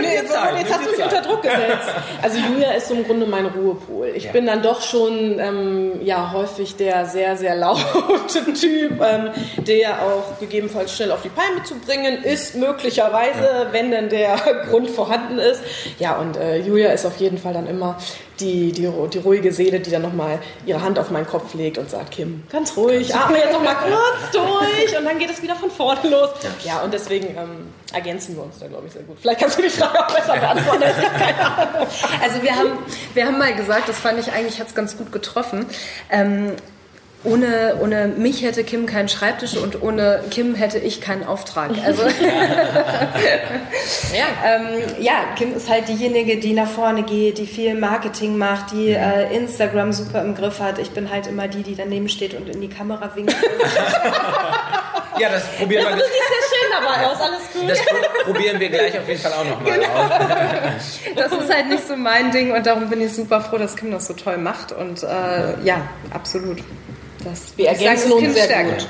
[0.01, 1.07] nee, dir Zeit, jetzt hast du mich Zeit.
[1.13, 1.89] unter Druck gesetzt.
[2.23, 4.13] Also Julia ist so im Grunde mein Ruhepol.
[4.15, 4.31] Ich Ja.
[4.33, 7.83] bin dann doch schon ähm, ja, häufig der sehr, sehr laute
[8.55, 9.31] Typ, ähm,
[9.67, 14.37] der auch gegebenenfalls schnell auf die Palme zu bringen ist, möglicherweise, wenn denn der
[14.71, 15.61] Grund vorhanden ist.
[15.99, 17.99] Ja, und äh, Julia ist auf jeden Fall dann immer
[18.41, 21.91] die, die, die ruhige Seele, die dann nochmal ihre Hand auf meinen Kopf legt und
[21.91, 25.71] sagt, Kim, ganz ruhig, atme jetzt nochmal kurz durch und dann geht es wieder von
[25.71, 26.31] vorne los.
[26.65, 29.19] Ja, und deswegen ähm, ergänzen wir uns da, glaube ich, sehr gut.
[29.21, 32.23] Vielleicht kannst du die Frage auch besser beantworten als ich.
[32.23, 32.71] Also wir haben,
[33.15, 35.67] wir haben mal gesagt, das fand ich eigentlich, hat es ganz gut getroffen.
[36.11, 36.53] Ähm,
[37.25, 41.71] ohne, ohne mich hätte Kim keinen Schreibtisch und ohne Kim hätte ich keinen Auftrag.
[41.85, 42.03] Also
[44.45, 44.67] ähm,
[45.01, 49.35] ja, Kim ist halt diejenige, die nach vorne geht, die viel Marketing macht, die äh,
[49.35, 50.79] Instagram super im Griff hat.
[50.79, 53.35] Ich bin halt immer die, die daneben steht und in die Kamera winkt.
[55.21, 57.69] Ja, das probieren Du wir, siehst sehr schön dabei aus, alles gut.
[57.69, 59.89] das pro- probieren wir gleich auf jeden Fall auch nochmal Genau.
[59.89, 61.01] aus.
[61.17, 63.91] Das ist halt nicht so mein Ding und darum bin ich super froh, dass Kim
[63.91, 64.71] das so toll macht.
[64.71, 66.59] Und äh, ja, absolut.
[67.31, 68.71] Das, Wir ergänzen ist uns sehr Stärke.
[68.71, 68.87] gut.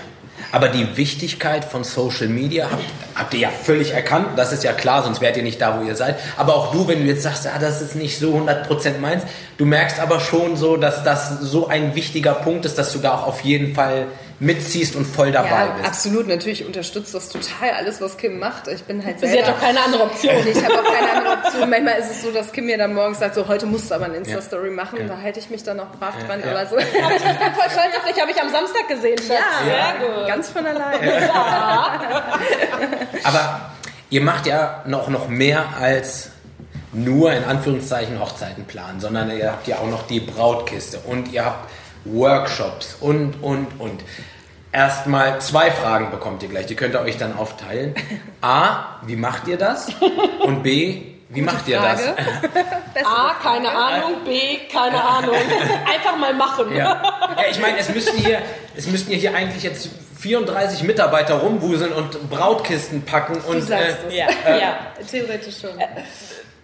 [0.51, 4.29] Aber die Wichtigkeit von Social Media habt, habt ihr ja völlig erkannt.
[4.37, 6.17] Das ist ja klar, sonst wärt ihr nicht da, wo ihr seid.
[6.39, 9.25] Aber auch du, wenn du jetzt sagst, ah, das ist nicht so 100% meins,
[9.59, 13.15] du merkst aber schon so, dass das so ein wichtiger Punkt ist, dass du da
[13.15, 14.07] auch auf jeden Fall
[14.41, 15.89] mitziehst und voll dabei Ja, bist.
[15.89, 16.29] absolut.
[16.29, 18.69] Natürlich unterstützt das total alles, was Kim macht.
[18.69, 19.49] Ich bin halt Sie selber...
[19.49, 20.35] hat doch keine andere Option.
[20.47, 21.69] Ich habe auch keine andere Option.
[21.71, 24.05] Manchmal ist es so, dass Kim mir dann morgens sagt, so heute musst du aber
[24.05, 24.99] eine Insta-Story machen.
[25.09, 26.41] Da halte ich mich dann auch brav dran.
[26.45, 26.53] Ja.
[26.53, 29.39] Aber so, Ich bin voll stolz auf dich, habe ich am Samstag gesehen, Schatz.
[29.67, 30.29] ja, sehr gut.
[30.29, 31.31] ganz von alleine.
[33.25, 33.61] Aber
[34.11, 36.31] ihr macht ja noch, noch mehr als
[36.93, 41.45] nur in Anführungszeichen Hochzeiten planen, sondern ihr habt ja auch noch die Brautkiste und ihr
[41.45, 41.69] habt
[42.05, 44.03] Workshops und, und, und.
[44.71, 47.95] Erstmal zwei Fragen bekommt ihr gleich, die könnt ihr euch dann aufteilen.
[48.43, 49.89] A, wie macht ihr das?
[50.45, 52.03] Und B, wie macht ihr das?
[52.03, 52.17] Frage.
[53.07, 54.25] A, keine Ahnung.
[54.25, 55.35] B, keine Ahnung.
[55.95, 56.75] Einfach mal machen.
[56.75, 57.03] Ja.
[57.37, 58.41] ja, ich meine, es müssten hier,
[58.77, 64.09] es müssten hier eigentlich jetzt 34 Mitarbeiter rumwuseln und Brautkisten packen Du und sagst äh,
[64.09, 64.15] es.
[64.15, 64.57] Ja.
[64.57, 64.79] ja.
[65.11, 65.79] Theoretisch schon.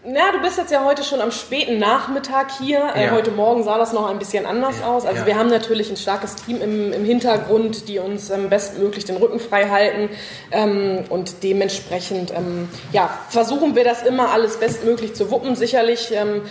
[0.06, 2.92] Na, du bist jetzt ja heute schon am späten Nachmittag hier.
[2.94, 3.10] Äh, Ja.
[3.12, 5.06] heute Morgen sah das noch ein bisschen anders Ja, aus.
[5.06, 5.26] Also ja.
[5.26, 9.40] wir haben natürlich ein starkes Team im, im Hintergrund, die uns ähm, bestmöglich den Rücken
[9.40, 10.10] frei halten.
[10.52, 15.56] Ähm, und dementsprechend ähm, ja, versuchen wir das immer alles bestmöglich zu wuppen.
[15.56, 16.42] Sicherlich ähm,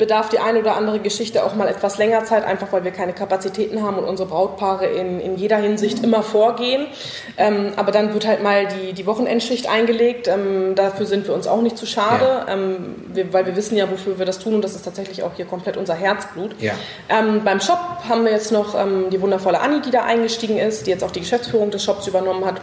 [0.00, 3.12] bedarf die eine oder andere Geschichte auch mal etwas länger Zeit, einfach weil wir keine
[3.12, 6.86] Kapazitäten haben und unsere Brautpaare in, in jeder Hinsicht immer vorgehen.
[7.36, 10.26] Ähm, aber dann wird halt mal die, die Wochenendschicht eingelegt.
[10.26, 13.88] Ähm, dafür sind wir uns auch nicht zu schade, ähm, wir, weil wir wissen ja,
[13.90, 16.56] wofür wir das tun und das ist tatsächlich auch hier komplett unser Herzblut.
[16.60, 16.72] Ja.
[17.08, 20.86] Ähm, beim Shop haben wir jetzt noch ähm, die wundervolle Anni, die da eingestiegen ist,
[20.86, 22.60] die jetzt auch die Geschäftsführung des Shops übernommen hat.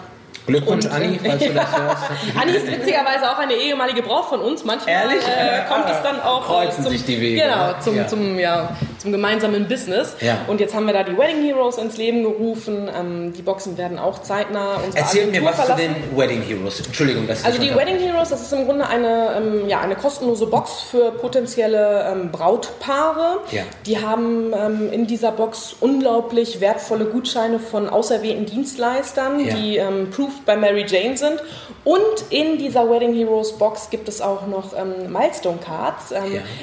[0.47, 2.03] Glückwunsch, Und, Anni, falls du das hörst.
[2.41, 4.63] Anni ist witzigerweise auch eine ehemalige Braut von uns.
[4.63, 4.93] Manchmal?
[4.95, 8.07] Äh, kommt es dann auch äh, Kreuzen zum, sich die Wege, Genau, zum, Ja.
[8.07, 10.15] Zum, ja, zum gemeinsamen Business.
[10.21, 10.39] Ja.
[10.47, 12.89] Und jetzt haben wir da die Wedding Heroes ins Leben gerufen.
[12.97, 15.95] Ähm, die Boxen werden auch zeitnah unsere Erzähl mir Agentur was zu verlassen.
[16.11, 16.79] den Wedding Heroes.
[16.85, 17.75] Entschuldigung, dass Also die.
[17.75, 22.31] Wedding Heroes, das ist im Grunde eine, ähm, ja, eine kostenlose Box für potenzielle ähm,
[22.31, 23.39] Brautpaare.
[23.51, 23.63] Ja.
[23.85, 29.53] Die haben ähm, in dieser Box unglaublich wertvolle Gutscheine von auserwählten Dienstleistern, Ja.
[29.53, 31.41] die ähm, Proof bei Mary Jane sind.
[31.83, 36.13] Und in dieser Wedding Heroes Box gibt es auch noch ähm, Milestone Cards.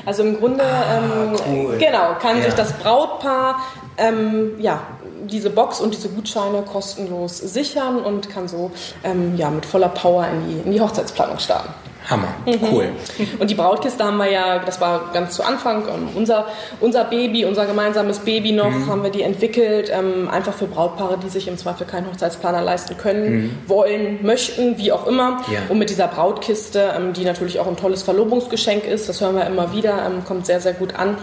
[0.04, 1.78] Also im Grunde ähm, cool.
[1.78, 2.44] genau, kann Ja.
[2.44, 3.60] sich das Brautpaar
[3.96, 4.80] ähm, ja,
[5.26, 8.70] diese Box und diese Gutscheine kostenlos sichern und kann so
[9.04, 11.68] ähm, ja, mit voller Power in die, in die Hochzeitsplanung starten.
[12.10, 12.28] Hammer,
[12.70, 12.90] cool.
[13.38, 16.48] Und die Brautkiste haben wir ja, das war ganz zu Anfang, ähm, unser,
[16.80, 18.90] unser Baby, unser gemeinsames Baby noch, Mhm.
[18.90, 22.98] haben wir die entwickelt, ähm, einfach für Brautpaare, die sich im Zweifel keinen Hochzeitsplaner leisten
[22.98, 25.30] können, wollen, möchten, wie auch immer.
[25.30, 25.52] Mhm.
[25.54, 25.60] Ja.
[25.70, 29.46] Und mit dieser Brautkiste, ähm, die natürlich auch ein tolles Verlobungsgeschenk ist, das hören wir
[29.46, 31.16] immer wieder, ähm, kommt sehr, sehr gut an.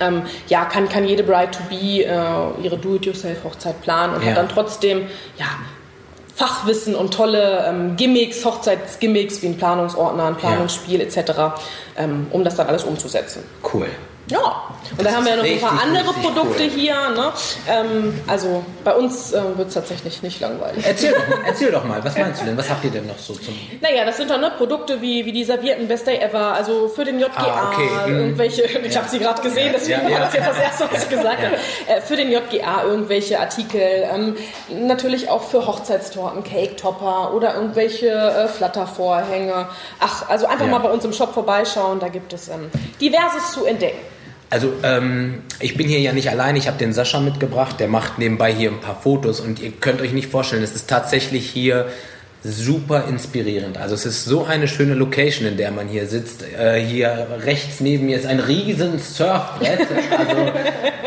[0.00, 4.30] Ähm, ja, kann, kann jede Bride-to-be äh, ihre Do-it-yourself-Hochzeit planen und Ja.
[4.30, 5.06] hat dann trotzdem,
[5.36, 5.46] ja,
[6.34, 11.58] Fachwissen und tolle ähm, Gimmicks, Hochzeitsgimmicks wie ein Planungsordner, ein Planungsspiel etc.,
[11.96, 13.42] ähm, um das dann alles umzusetzen.
[13.72, 13.88] Cool.
[14.30, 14.62] Ja,
[14.96, 16.70] und dann haben wir ja noch ein paar andere Produkte cool.
[16.70, 16.94] hier.
[17.10, 17.32] Ne?
[17.68, 20.84] Ähm, also bei uns äh, wird es tatsächlich nicht langweilig.
[20.86, 22.56] Erzähl doch, mal, erzähl doch mal, was meinst du denn?
[22.56, 23.54] Was habt ihr denn noch so zum.
[23.80, 27.04] Naja, das sind dann ne, Produkte wie, wie die Servietten Best Day Ever, also für
[27.04, 28.18] den JGA, Ah, okay, mhm.
[28.18, 30.14] irgendwelche, ich habe sie gerade gesehen, deswegen Ja, ja.
[30.16, 31.56] war das jetzt das Erste, was ich gesagt habe.
[31.86, 33.80] Äh, für den JGA irgendwelche Artikel,
[34.12, 34.36] ähm,
[34.68, 39.68] natürlich auch für Hochzeitstorten, Cake-Topper oder irgendwelche äh, Flattervorhänge.
[40.00, 40.70] Ach, also einfach Ja.
[40.72, 43.98] mal bei uns im Shop vorbeischauen, da gibt es ähm, diverses zu entdecken.
[44.50, 48.18] Also, ähm, ich bin hier ja nicht allein, ich habe den Sascha mitgebracht, der macht
[48.18, 51.86] nebenbei hier ein paar Fotos und ihr könnt euch nicht vorstellen, es ist tatsächlich hier
[52.44, 53.78] super inspirierend.
[53.78, 56.44] Also es ist so eine schöne Location, in der man hier sitzt.
[56.44, 59.86] Äh, hier rechts neben mir ist ein riesen Surfbrett.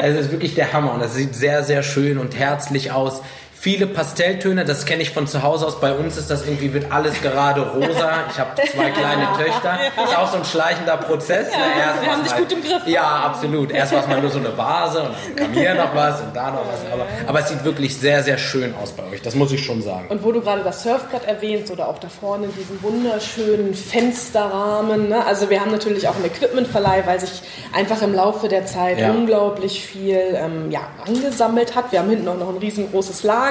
[0.02, 3.22] Also es ist wirklich der Hammer und es sieht sehr, sehr schön und herzlich aus.
[3.62, 5.80] Viele Pastelltöne, das kenne ich von zu Hause aus.
[5.80, 8.10] Bei uns ist das irgendwie, wird alles gerade rosa.
[8.32, 9.78] Ich habe zwei kleine Töchter.
[10.04, 11.46] Ist auch so ein schleichender Prozess.
[11.52, 11.58] ne?
[11.80, 12.88] Erst wir haben was dich mal- gut im Griff.
[12.88, 13.70] Ja, absolut.
[13.70, 16.36] Erst war es mal nur so eine Vase und dann kam hier noch was und
[16.36, 16.92] da noch was.
[16.92, 19.22] Aber, aber es sieht wirklich sehr, sehr schön aus bei euch.
[19.22, 20.08] Das muss ich schon sagen.
[20.10, 25.10] Und wo du gerade das Surfbrett erwähnst oder auch da vorne diesen wunderschönen Fensterrahmen.
[25.10, 25.24] Ne?
[25.24, 27.44] Also wir haben natürlich auch einen Equipmentverleih, weil sich
[27.74, 29.12] einfach im Laufe der Zeit Ja.
[29.12, 31.92] unglaublich viel ähm, ja, angesammelt hat.
[31.92, 33.51] Wir haben hinten auch noch ein riesengroßes Lager.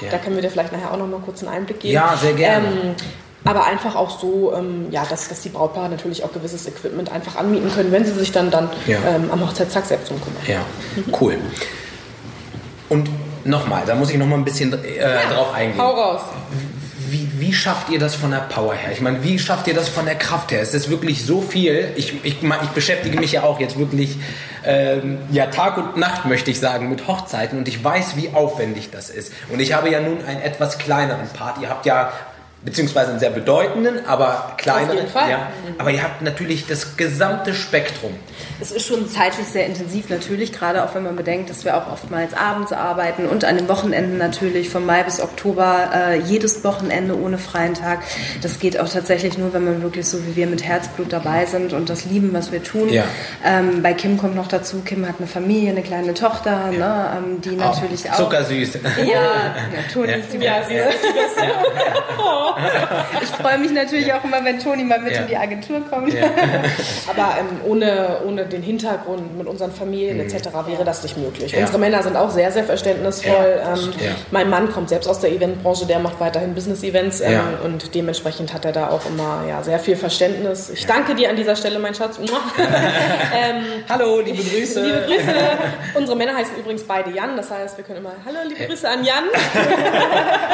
[0.00, 0.10] Ja.
[0.10, 1.94] Da können wir dir vielleicht nachher auch noch mal kurz einen Einblick geben.
[1.94, 2.66] Ja, sehr gerne.
[2.68, 2.94] Ähm,
[3.44, 7.36] aber einfach auch so, ähm, ja, dass, dass die Brautpaare natürlich auch gewisses Equipment einfach
[7.36, 8.98] anmieten können, wenn sie sich dann, dann Ja.
[9.08, 10.42] ähm, am Hochzeitstag selbst drum kümmern.
[10.46, 10.60] Ja,
[11.20, 11.36] cool.
[12.90, 13.08] Und
[13.44, 14.98] nochmal, da muss ich nochmal ein bisschen äh,
[15.32, 15.80] drauf eingehen.
[15.80, 16.20] Hau raus.
[17.40, 18.92] Wie, schafft ihr das von der Power her?
[18.92, 20.60] Ich meine, wie schafft ihr das von der Kraft her?
[20.60, 21.92] Es ist wirklich so viel.
[21.96, 24.18] Ich, ich, ich beschäftige mich ja auch jetzt wirklich
[24.64, 28.90] ähm, ja, Tag und Nacht, möchte ich sagen, mit Hochzeiten und ich weiß, wie aufwendig
[28.90, 29.32] das ist.
[29.48, 31.58] Und ich habe ja nun einen etwas kleineren Part.
[31.62, 32.12] Ihr habt ja
[32.62, 34.96] beziehungsweise einen sehr bedeutenden, aber kleineren.
[34.98, 35.30] jeden Fall.
[35.30, 38.12] Ja, aber ihr habt natürlich das gesamte Spektrum.
[38.60, 41.90] Es ist schon zeitlich sehr intensiv natürlich, gerade auch wenn man bedenkt, dass wir auch
[41.90, 47.18] oftmals abends arbeiten und an den Wochenenden natürlich von Mai bis Oktober äh, jedes Wochenende
[47.18, 48.00] ohne freien Tag.
[48.42, 51.72] Das geht auch tatsächlich nur, wenn man wirklich so wie wir mit Herzblut dabei sind
[51.72, 52.90] und das lieben, was wir tun.
[52.90, 53.04] Ja.
[53.42, 57.40] Ähm, bei Kim kommt noch dazu, Kim hat eine Familie, eine kleine Tochter, ne, ähm,
[57.40, 58.16] die natürlich auch...
[58.16, 58.74] Zuckersüß.
[58.74, 59.54] Ja, ja
[59.90, 60.60] Toni ist die Ja,
[63.22, 65.20] Ich freue mich natürlich auch immer, wenn Toni mal mit Ja.
[65.22, 66.12] in die Agentur kommt.
[67.08, 70.48] Aber ähm, ohne, ohne den Hintergrund mit unseren Familien etc.
[70.66, 71.52] wäre das nicht möglich.
[71.52, 71.58] Mhm.
[71.58, 71.64] Ja.
[71.64, 73.60] Unsere Männer sind auch sehr, sehr verständnisvoll.
[73.62, 74.10] Ja, ähm, ja.
[74.30, 77.44] Mein Mann kommt selbst aus der Eventbranche, der macht weiterhin Business-Events ähm, Ja.
[77.64, 80.70] und dementsprechend hat er da auch immer ja, sehr viel Verständnis.
[80.70, 82.18] Ich danke dir an dieser Stelle, mein Schatz.
[82.18, 82.26] ähm,
[83.88, 84.80] Hallo, liebe Grüße.
[84.82, 85.34] liebe Grüße.
[85.94, 89.04] Unsere Männer heißen übrigens beide Jan, das heißt, wir können immer Hallo, liebe Grüße an
[89.04, 89.24] Jan.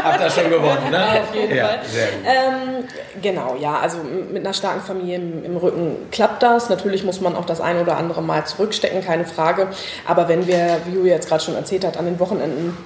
[0.03, 1.21] Habt ihr schon gewonnen, ne?
[1.23, 1.79] Auf jeden ja, Fall.
[1.88, 2.20] Sehr gut.
[2.25, 2.85] Ähm,
[3.22, 6.68] genau, ja, also mit einer starken Familie im, im Rücken klappt das.
[6.68, 9.68] Natürlich muss man auch das eine oder andere Mal zurückstecken, keine Frage.
[10.07, 12.77] Aber wenn wir, wie Julia jetzt gerade schon erzählt hat, an den Wochenenden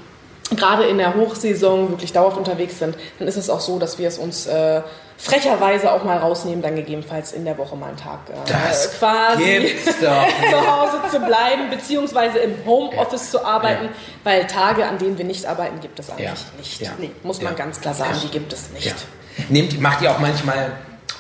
[0.57, 4.09] gerade in der Hochsaison wirklich dauerhaft unterwegs sind, dann ist es auch so, dass wir
[4.09, 4.83] es uns äh,
[5.17, 9.71] frecherweise auch mal rausnehmen, dann gegebenenfalls in der Woche mal einen Tag äh, Das quasi
[9.99, 13.91] zu Hause zu bleiben, beziehungsweise im Homeoffice zu arbeiten, Ja.
[14.25, 16.35] weil Tage, an denen wir nicht arbeiten, gibt es eigentlich Ja.
[16.59, 16.81] nicht.
[16.81, 16.91] Ja.
[16.99, 17.59] Nee, muss man Ja.
[17.59, 18.21] ganz klar sagen, Ja.
[18.23, 18.87] die gibt es nicht.
[18.87, 18.93] Ja.
[19.51, 20.73] Nehmt, macht ihr auch manchmal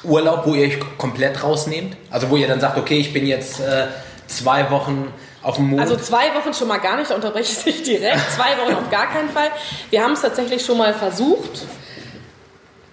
[0.02, 1.96] Urlaub, wo ihr euch komplett rausnehmt?
[2.10, 3.86] Also wo ihr dann sagt, okay, ich bin jetzt äh,
[4.26, 5.12] zwei Wochen
[5.42, 5.80] auf dem Mond.
[5.80, 8.20] Also zwei Wochen schon mal gar nicht, da unterbreche ich dich direkt.
[8.32, 9.50] Zwei Wochen auf gar keinen Fall.
[9.90, 11.62] Wir haben es tatsächlich schon mal versucht,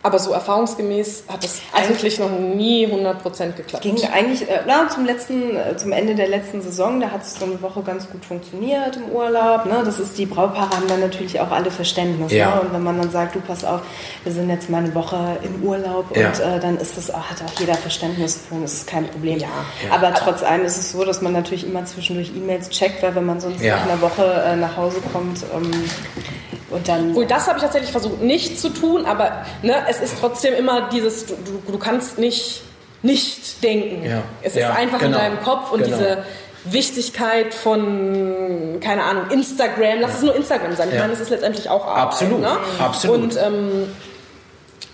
[0.03, 3.83] aber so erfahrungsgemäß hat es Also- eigentlich noch nie 100% geklappt.
[3.83, 7.35] Ging eigentlich, äh, na, zum letzten, äh, zum Ende der letzten Saison, da hat es
[7.35, 9.65] so eine Woche ganz gut funktioniert im Urlaub.
[9.65, 9.81] Ne?
[9.83, 12.31] Das ist, die Brautpaare haben dann natürlich auch alle Verständnis.
[12.31, 12.55] Ja.
[12.55, 12.61] Ne?
[12.61, 13.81] Und wenn man dann sagt, du pass auf,
[14.23, 16.27] wir sind jetzt mal eine Woche im Urlaub Ja.
[16.29, 19.07] und äh, dann ist das auch, hat auch jeder Verständnis für und das ist kein
[19.07, 19.39] Problem.
[19.39, 19.47] Ja.
[19.91, 23.25] Aber trotz allem ist es so, dass man natürlich immer zwischendurch E-Mails checkt, weil wenn
[23.25, 23.77] man sonst Ja.
[23.77, 25.71] nach einer Woche äh, nach Hause kommt ähm,
[26.69, 27.09] und dann.
[27.11, 30.89] Obwohl, das habe ich tatsächlich versucht nicht zu tun, aber ne, es ist trotzdem immer
[30.89, 31.35] dieses, du,
[31.67, 32.61] du, kannst nicht
[33.03, 34.03] nicht denken.
[34.03, 34.23] Ja.
[34.41, 35.17] Es Ja, ist einfach genau.
[35.17, 35.95] in deinem Kopf und Genau.
[35.97, 36.23] diese
[36.65, 40.87] Wichtigkeit von, keine Ahnung, Instagram, lass es nur Instagram sein.
[40.89, 41.01] Ich Ja.
[41.01, 42.03] meine, es ist letztendlich auch Arbeit.
[42.03, 42.57] Absolut, Ne?
[42.79, 43.21] absolut.
[43.21, 43.93] Und ähm,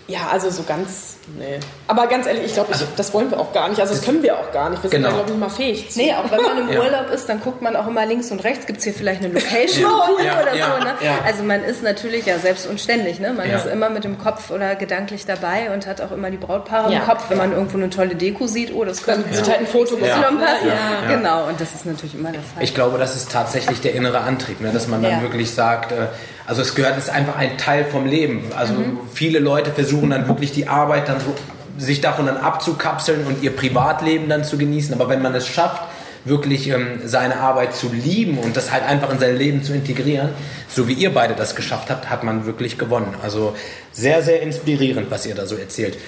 [0.06, 1.58] Ja, also so ganz, nee.
[1.88, 3.80] Aber ganz ehrlich, ich glaube, also, das wollen wir auch gar nicht.
[3.80, 4.82] Also das können wir auch gar nicht.
[4.82, 5.08] Wir genau.
[5.08, 5.98] sind da, glaube ich, mal fähig zu.
[5.98, 6.80] Nee, auch wenn man im ja.
[6.80, 8.66] Urlaub ist, dann guckt man auch immer links und rechts.
[8.66, 9.90] Gibt es hier vielleicht eine Location
[10.24, 10.42] ja.
[10.42, 10.66] oder ja.
[10.66, 10.84] so?
[10.84, 10.94] Ne?
[11.24, 13.18] Also man ist natürlich ja selbst und ständig.
[13.18, 13.32] Ne?
[13.32, 16.92] Man ist immer mit dem Kopf oder gedanklich dabei und hat auch immer die Brautpaare
[16.92, 17.24] im Kopf.
[17.30, 19.36] Wenn man irgendwo eine tolle Deko sieht, oh, das könnte ja.
[19.36, 20.16] halt ein Foto ja.
[20.16, 20.70] passen.
[21.08, 22.62] Genau, und das ist natürlich immer der Fall.
[22.62, 24.70] Ich glaube, das ist tatsächlich der innere Antrieb, ne?
[24.70, 26.08] dass man dann wirklich sagt, äh,
[26.46, 28.44] also es gehört, es ist einfach ein Teil vom Leben.
[28.56, 29.00] Also mhm.
[29.12, 31.34] viele Leute versuchen dann wirklich die Arbeit dann so,
[31.78, 34.94] sich davon dann abzukapseln und ihr Privatleben dann zu genießen.
[34.94, 35.82] Aber wenn man es schafft,
[36.24, 40.30] wirklich ähm, seine Arbeit zu lieben und das halt einfach in sein Leben zu integrieren,
[40.68, 43.14] so wie ihr beide das geschafft habt, hat man wirklich gewonnen.
[43.22, 43.54] Also
[43.92, 45.98] sehr, sehr inspirierend, was ihr da so erzählt.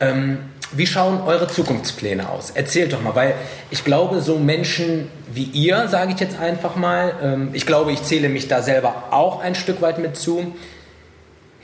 [0.00, 0.38] Ähm,
[0.72, 2.50] wie schauen eure Zukunftspläne aus?
[2.50, 3.34] Erzählt doch mal, weil
[3.70, 8.02] ich glaube, so Menschen wie ihr, sage ich jetzt einfach mal, ähm, ich glaube, ich
[8.02, 10.54] zähle mich da selber auch ein Stück weit mit zu,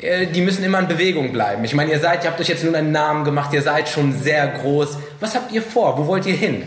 [0.01, 1.65] äh, die müssen immer in Bewegung bleiben.
[1.65, 4.13] Ich meine, ihr seid, ihr habt euch jetzt nun einen Namen gemacht, ihr seid schon
[4.13, 4.99] sehr groß.
[5.21, 5.99] Was habt ihr vor?
[5.99, 6.65] Wo wollt ihr hin?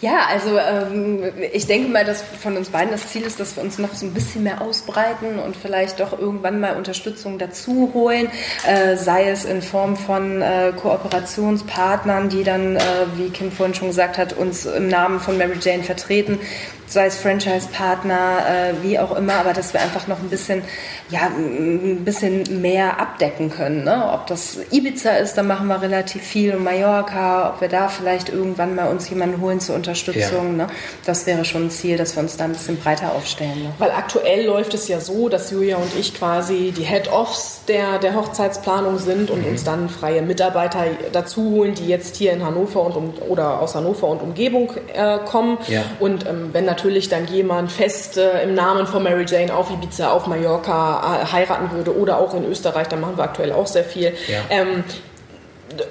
[0.00, 3.64] Ja, also ähm, ich denke mal, dass von uns beiden das Ziel ist, dass wir
[3.64, 8.28] uns noch so ein bisschen mehr ausbreiten und vielleicht doch irgendwann mal Unterstützung dazu holen,
[8.64, 12.80] äh, sei es in Form von äh, Kooperationspartnern, die dann, äh,
[13.16, 16.38] wie Kim vorhin schon gesagt hat, uns im Namen von Mary Jane vertreten,
[16.86, 20.62] sei es Franchise-Partner, äh, wie auch immer, aber dass wir einfach noch ein bisschen,
[21.10, 23.84] ja, ein bisschen mehr abdecken können.
[23.84, 24.10] Ne?
[24.12, 28.28] Ob das Ibiza ist, da machen wir relativ viel und Mallorca, ob wir da vielleicht
[28.28, 30.58] irgendwann mal uns jemanden holen zur Unterstützung.
[30.58, 30.66] Ja.
[30.66, 30.72] Ne?
[31.06, 33.62] Das wäre schon ein Ziel, dass wir uns da ein bisschen breiter aufstellen.
[33.62, 33.72] Ne?
[33.78, 38.14] Weil aktuell läuft es ja so, dass Julia und ich quasi die Head-Offs der, der
[38.14, 39.52] Hochzeitsplanung sind und mhm.
[39.52, 43.74] uns dann freie Mitarbeiter dazu holen, die jetzt hier in Hannover und um, oder aus
[43.74, 45.56] Hannover und Umgebung äh, kommen.
[45.68, 45.82] Ja.
[46.00, 50.12] Und ähm, wenn natürlich dann jemand fest äh, im Namen von Mary Jane auf Ibiza,
[50.12, 50.97] auf Mallorca
[51.32, 54.12] heiraten würde oder auch in Österreich, da machen wir aktuell auch sehr viel.
[54.28, 54.38] Ja.
[54.50, 54.84] Ähm,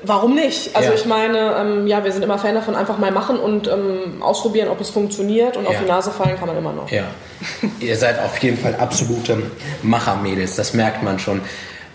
[0.04, 0.76] warum nicht?
[0.76, 0.96] Also ja.
[0.96, 4.70] ich meine, ähm, ja, wir sind immer Fan davon, einfach mal machen und ähm, ausprobieren,
[4.70, 5.70] ob es funktioniert und ja.
[5.70, 6.90] auf die Nase fallen kann man immer noch.
[6.90, 7.04] Ja,
[7.80, 9.38] ihr seid auf jeden Fall absolute
[9.84, 11.42] Machermädels, das merkt man schon.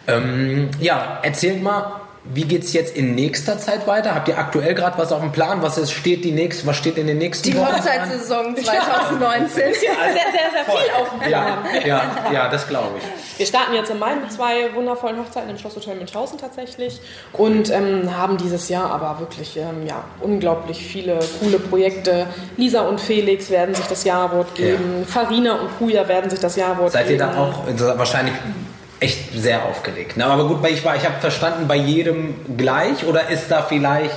[0.09, 4.15] Ähm, ja, erzählt mal, wie geht es jetzt in nächster Zeit weiter?
[4.15, 5.61] Habt ihr aktuell gerade was auf dem Plan?
[5.61, 9.63] Was ist, steht die nächste, was steht in den nächsten Die Hochzeitssaison 2019.
[9.83, 11.59] Ja, sehr, sehr, sehr viel auf dem Plan.
[11.75, 13.39] Ja, ja, ja das glaube ich.
[13.39, 17.01] Wir starten jetzt im Mai mit zwei wundervollen Hochzeiten im Schlosshotel Münchhausen tatsächlich
[17.33, 22.27] und ähm, haben dieses Jahr aber wirklich ähm, ja, unglaublich viele coole Projekte.
[22.57, 25.01] Lisa und Felix werden sich das Jawort geben.
[25.01, 25.07] Ja.
[25.07, 27.05] Farina und Puja werden sich das Jawort geben.
[27.05, 28.35] Seid ihr da auch also wahrscheinlich
[29.03, 30.17] echt sehr aufgeregt.
[30.17, 30.25] Ne?
[30.27, 34.15] Aber gut, ich, war, ich habe verstanden, bei jedem gleich oder ist da vielleicht.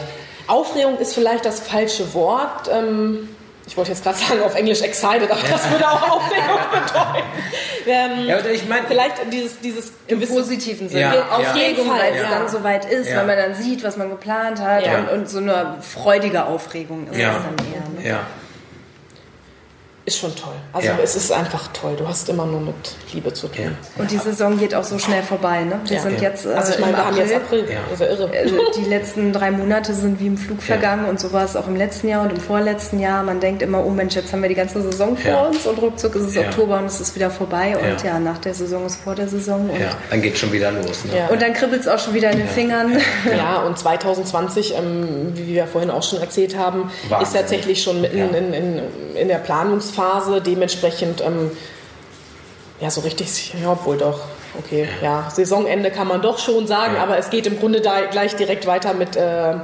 [0.47, 2.69] Aufregung ist vielleicht das falsche Wort.
[2.71, 3.29] Ähm,
[3.67, 5.49] ich wollte jetzt gerade sagen auf Englisch excited, aber ja.
[5.49, 7.27] das würde auch Aufregung bedeuten.
[7.87, 11.01] Ähm, ja, ich meine, vielleicht dieses, dieses im positiven Sinne.
[11.01, 14.83] Ja, Aufregung, weil es dann soweit ist, wenn man dann sieht, was man geplant hat
[14.85, 18.03] und, und, so eine freudige Aufregung ist es dann eher.
[18.03, 18.07] Ne?
[18.07, 18.19] Ja
[20.05, 20.53] ist schon toll.
[20.71, 20.97] Also ja.
[21.01, 21.95] es ist einfach toll.
[21.97, 22.75] Du hast immer nur mit
[23.11, 23.65] Liebe zu tun.
[23.65, 24.01] Ja.
[24.01, 25.63] Und die Saison geht auch so schnell vorbei.
[25.63, 25.79] Ne?
[25.85, 26.03] Wir ja.
[26.03, 27.65] sind jetzt äh, also ich meine, wir haben jetzt April.
[27.91, 28.29] Ist irre.
[28.29, 31.67] Also die letzten drei Monate sind wie im Flug vergangen und so war es auch
[31.67, 33.23] im letzten Jahr und im vorletzten Jahr.
[33.23, 36.15] Man denkt immer, oh Mensch, jetzt haben wir die ganze Saison vor uns und ruckzuck
[36.15, 38.19] ist es Oktober und es ist wieder vorbei und ja.
[38.19, 39.71] nach der Saison ist vor der Saison.
[39.71, 41.03] Und ja, dann geht schon wieder los.
[41.05, 41.27] Ne?
[41.31, 42.97] Und dann kribbelt es auch schon wieder in den Fingern.
[43.35, 47.27] Ja, und 2020, ähm, wie wir vorhin auch schon erzählt haben, Wahnsinn.
[47.27, 48.79] ist tatsächlich schon mitten in, in,
[49.15, 49.94] in der Planungsphase.
[49.95, 51.51] Dementsprechend dementsprechend, ähm,
[52.79, 54.19] ja, so richtig, ja, obwohl doch,
[54.57, 57.03] okay, ja, Saisonende kann man doch schon sagen, ja.
[57.03, 59.55] aber es geht im Grunde da gleich direkt weiter mit äh,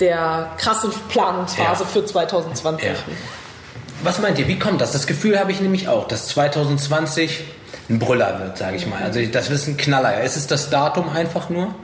[0.00, 1.88] der krassen Planungsphase ja.
[1.88, 2.88] für 2020.
[2.88, 2.94] Ja.
[4.02, 4.92] Was meint ihr, wie kommt das?
[4.92, 7.44] Das Gefühl habe ich nämlich auch, dass 2020
[7.88, 9.02] ein Brüller wird, sage ich mal.
[9.02, 10.22] Also das ist ein Knaller.
[10.22, 11.74] Ist es das Datum einfach nur?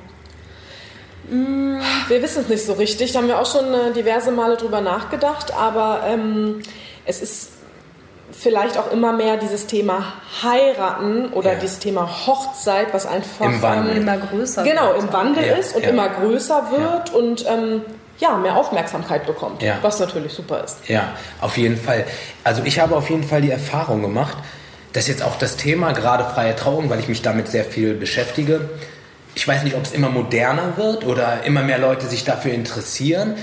[1.31, 3.13] Mm, wir wissen es nicht so richtig.
[3.13, 6.61] Da haben wir auch schon äh, diverse Male drüber nachgedacht, aber ähm,
[7.05, 7.51] es ist
[8.33, 10.13] vielleicht auch immer mehr dieses Thema
[10.43, 11.59] heiraten oder ja.
[11.59, 13.97] dieses Thema Hochzeit, was einfach Im Wandel.
[13.97, 15.55] Ähm, immer größer genau im Wandel ja.
[15.55, 15.89] ist und ja.
[15.91, 17.83] immer größer wird und ähm,
[18.19, 20.89] ja, mehr Aufmerksamkeit bekommt, was natürlich super ist.
[20.89, 22.05] Ja, auf jeden Fall.
[22.43, 24.37] Also ich habe auf jeden Fall die Erfahrung gemacht,
[24.93, 28.69] dass jetzt auch das Thema gerade freie Trauung, weil ich mich damit sehr viel beschäftige,
[29.39, 33.37] ich weiß nicht, ob es immer moderner wird oder immer mehr Leute sich dafür interessieren.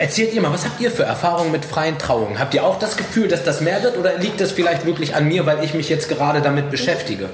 [0.00, 2.38] Erzählt ihr mal, was habt ihr für Erfahrungen mit freien Trauungen?
[2.38, 5.28] Habt ihr auch das Gefühl, dass das mehr wird oder liegt das vielleicht wirklich an
[5.28, 7.28] mir, weil ich mich jetzt gerade damit beschäftige?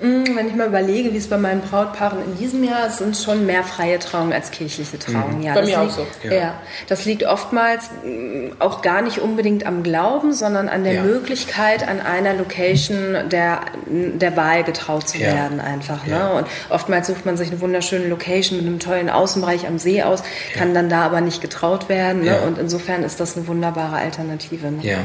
[0.00, 3.16] Mm, wenn ich mal überlege, wie es bei meinen Brautpaaren in diesem Jahr ist, sind
[3.16, 5.42] schon mehr freie Trauungen als kirchliche Trauungen.
[5.42, 6.06] Ja, Bei das mir auch liegt, so.
[6.22, 6.32] Ja.
[6.32, 6.54] Ja.
[6.88, 11.02] das liegt oftmals mh, auch gar nicht unbedingt am Glauben, sondern an der Ja.
[11.02, 15.32] Möglichkeit, an einer Location der, der Wahl getraut zu Ja.
[15.34, 16.06] werden einfach.
[16.06, 16.30] Ne?
[16.32, 20.22] Und oftmals sucht man sich eine wunderschöne Location mit einem tollen Außenbereich am See aus,
[20.54, 22.22] kann dann da aber nicht getraut werden.
[22.22, 22.40] Ne?
[22.42, 24.70] Und insofern ist das eine wunderbare Alternative.
[24.70, 24.78] Ne?
[24.82, 24.98] Ja,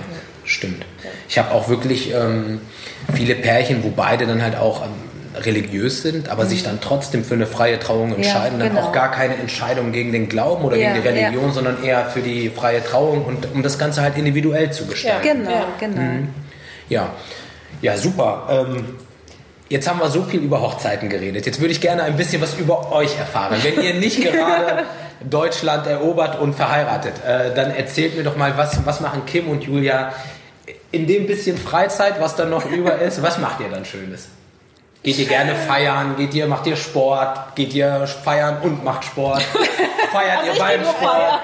[0.46, 0.86] stimmt.
[1.30, 2.62] Ich habe auch wirklich ähm,
[3.14, 4.92] viele Pärchen, wo beide dann halt auch ähm,
[5.42, 8.60] religiös sind, aber sich dann trotzdem für eine freie Trauung entscheiden.
[8.60, 8.82] dann genau.
[8.88, 12.22] auch gar keine Entscheidung gegen den Glauben oder Ja, gegen die Religion, sondern eher für
[12.22, 15.40] die freie Trauung und um das Ganze halt individuell zu gestalten.
[15.40, 15.66] Genau, Ja.
[15.80, 16.02] genau.
[16.90, 17.12] Ja,
[17.82, 18.48] ja, super.
[18.70, 18.86] Ähm,
[19.70, 21.46] jetzt haben wir so viel über Hochzeiten geredet.
[21.46, 23.58] Jetzt würde ich gerne ein bisschen was über euch erfahren.
[23.64, 24.84] Wenn ihr nicht gerade
[25.30, 29.64] Deutschland erobert und verheiratet, äh, dann erzählt mir doch mal, was, was machen Kim und
[29.64, 30.14] Julia
[30.92, 33.22] in dem bisschen Freizeit, was dann noch über ist?
[33.22, 34.28] Was macht ihr dann Schönes?
[35.02, 36.16] Geht ihr gerne feiern?
[36.16, 37.56] Geht ihr, macht ihr Sport?
[37.56, 39.42] Geht ihr feiern und macht Sport?
[40.12, 41.42] Feiert ihr beim Sport?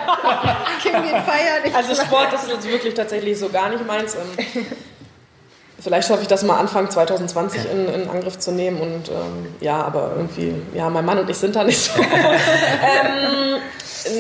[0.82, 1.62] Kim geht feiern.
[1.66, 4.16] Ich Also Sport ist jetzt wirklich tatsächlich so gar nicht meins.
[5.82, 9.82] Vielleicht schaffe ich das mal Anfang 2020 in, in Angriff zu nehmen und ähm, ja,
[9.82, 12.02] aber irgendwie, ja, mein Mann und ich sind da nicht so.
[12.02, 13.62] ähm,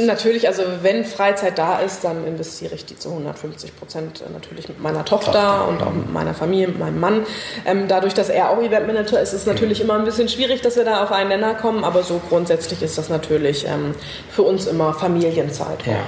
[0.06, 4.82] natürlich, also wenn Freizeit da ist, dann investiere ich die zu 150 Prozent natürlich mit
[4.82, 7.26] meiner Tochter, Tochter, und auch mit meiner Familie, mit meinem Mann.
[7.66, 10.76] Ähm, dadurch, dass er auch Eventmanager ist, ist es natürlich immer ein bisschen schwierig, dass
[10.76, 13.96] wir da auf einen Nenner kommen, aber so grundsätzlich ist das natürlich ähm,
[14.32, 15.86] für uns immer Familienzeit.
[15.86, 16.00] Ja.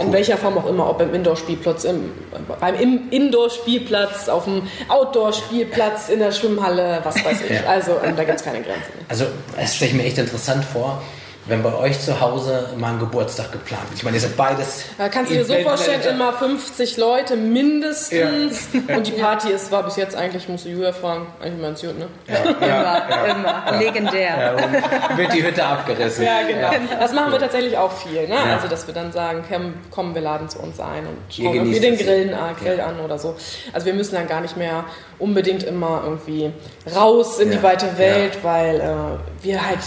[0.00, 2.12] In welcher Form auch immer, ob im Indoor-Spielplatz, im,
[2.60, 7.50] beim im Indoor-Spielplatz, auf dem Outdoor-Spielplatz, in der Schwimmhalle, was weiß ich.
[7.50, 7.68] Ja.
[7.68, 8.92] Also ähm, da gibt es keine Grenzen.
[9.08, 11.02] Also, es stelle ich mir echt interessant vor,
[11.48, 13.98] wenn bei euch zu Hause mal ein Geburtstag geplant wird.
[13.98, 14.84] Ich meine, ihr seid beides.
[14.98, 18.68] Da kannst du dir so vorstellen, immer 50 Leute mindestens.
[18.94, 21.98] Und die Party ist, war bis jetzt eigentlich, musst du Julia fragen, eigentlich mal Gut,
[21.98, 22.08] ne?
[22.60, 23.78] immer, immer.
[23.78, 24.20] Legendär.
[24.38, 26.24] Ja, und wird die Hütte abgerissen.
[26.24, 26.70] Ja, genau.
[26.98, 28.28] Das machen wir tatsächlich auch viel.
[28.28, 28.34] Ne?
[28.34, 28.54] Ja.
[28.56, 29.44] Also, dass wir dann sagen,
[29.90, 32.06] komm, wir laden zu uns ein und schauen irgendwie genießt den.
[32.06, 33.36] Grillen, äh, Grill an oder so.
[33.72, 34.84] Also, wir müssen dann gar nicht mehr
[35.18, 36.52] unbedingt immer irgendwie
[36.94, 37.56] raus in Ja.
[37.56, 39.80] die weite Welt, weil äh, wir halt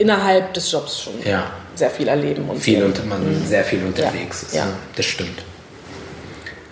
[0.00, 1.50] innerhalb des Jobs schon Ja.
[1.74, 2.48] sehr viel erleben.
[2.48, 4.54] Und Viel und man sehr viel unterwegs ist.
[4.54, 4.64] Ja.
[4.66, 4.72] Ne?
[4.96, 5.44] Das stimmt.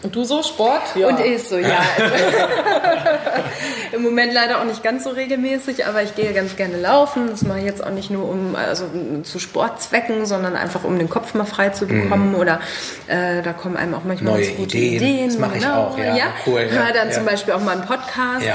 [0.02, 0.82] Und du so, Sport?
[0.94, 1.08] Ja.
[1.08, 1.80] Und ich so, ja.
[3.92, 7.28] Im Moment leider auch nicht ganz so regelmäßig, aber ich gehe ganz gerne laufen.
[7.30, 8.84] Das mache ich jetzt auch nicht nur um also
[9.24, 12.34] zu Sportzwecken, sondern einfach um den Kopf mal frei zu bekommen.
[12.37, 12.61] Oder
[13.08, 15.02] äh, da kommen einem auch manchmal Neue ganz gute Ideen.
[15.02, 15.28] Ideen.
[15.30, 16.26] Das mache ich auch, ja.
[16.46, 16.84] Cool, ja.
[16.84, 17.14] Hör dann Ja.
[17.14, 18.44] zum Beispiel auch mal einen Podcast.
[18.46, 18.54] Ja.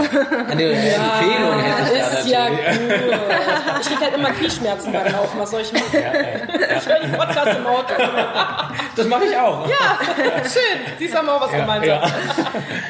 [0.49, 2.59] Eine Empfehlung hätte ich da ist ja gut.
[3.81, 5.39] Ich kriege halt immer Knieschmerzen beim Laufen.
[5.39, 5.83] Was soll ich machen?
[5.93, 7.93] Ich höre den Podcast im Auto.
[8.95, 9.67] Das mache ich auch.
[9.67, 9.99] Ja,
[10.43, 10.79] schön.
[10.99, 11.83] Siehst du mal was gemeinsam.
[11.83, 12.01] ja.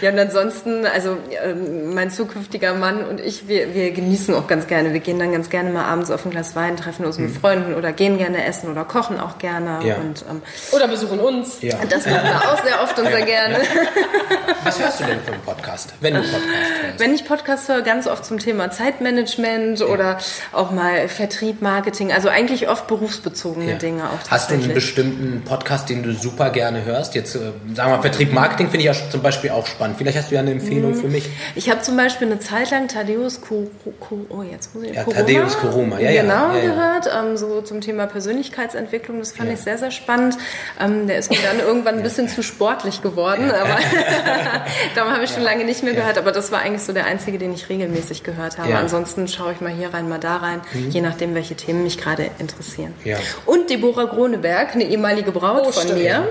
[0.01, 4.67] Ja, und ansonsten, also ähm, mein zukünftiger Mann und ich, wir, wir genießen auch ganz
[4.67, 4.91] gerne.
[4.91, 7.73] Wir gehen dann ganz gerne mal abends auf ein Glas Wein, treffen uns mit Freunden
[7.73, 9.79] oder gehen gerne essen oder kochen auch gerne.
[9.85, 9.95] Ja.
[9.95, 10.41] Und ähm,
[10.73, 11.61] Oder besuchen uns.
[11.61, 11.77] Ja.
[11.89, 13.59] das machen wir auch sehr oft und sehr gerne.
[14.63, 16.99] Was hörst du denn für einen Podcast, wenn du Podcast hörst?
[16.99, 20.17] Wenn ich Podcast höre, ganz oft zum Thema Zeitmanagement oder
[20.51, 23.77] auch mal Vertrieb, Marketing, also eigentlich oft berufsbezogene Ja.
[23.77, 27.15] Dinge auch Hast du einen bestimmten Podcast, den du super gerne hörst?
[27.15, 29.97] Jetzt, äh, sagen wir mal, Vertrieb, Marketing finde ich ja zum Beispiel auch spannend.
[29.97, 31.29] Vielleicht hast du ja eine Empfehlung für mich.
[31.55, 33.67] Ich habe zum Beispiel eine Zeit lang Thaddeus Ku,
[33.99, 36.61] Ku, oh, jetzt muss ich, Ja, Thaddeus Kuruma, ja, genau ja, ja.
[36.61, 39.19] gehört, ähm, so zum Thema Persönlichkeitsentwicklung.
[39.19, 40.37] Das fand ich sehr, sehr spannend.
[40.79, 43.77] Ähm, der ist mir dann irgendwann ein bisschen zu sportlich geworden, aber
[44.95, 46.17] darum habe ich schon lange nicht mehr gehört.
[46.17, 48.69] Aber das war eigentlich so der einzige, den ich regelmäßig gehört habe.
[48.69, 48.75] Mhm.
[48.77, 52.29] Ansonsten schaue ich mal hier rein, mal da rein, je nachdem, welche Themen mich gerade
[52.39, 52.93] interessieren.
[53.45, 55.99] Und Deborah Groneberg, eine ehemalige Braut Oh, von stimmt.
[55.99, 56.27] mir,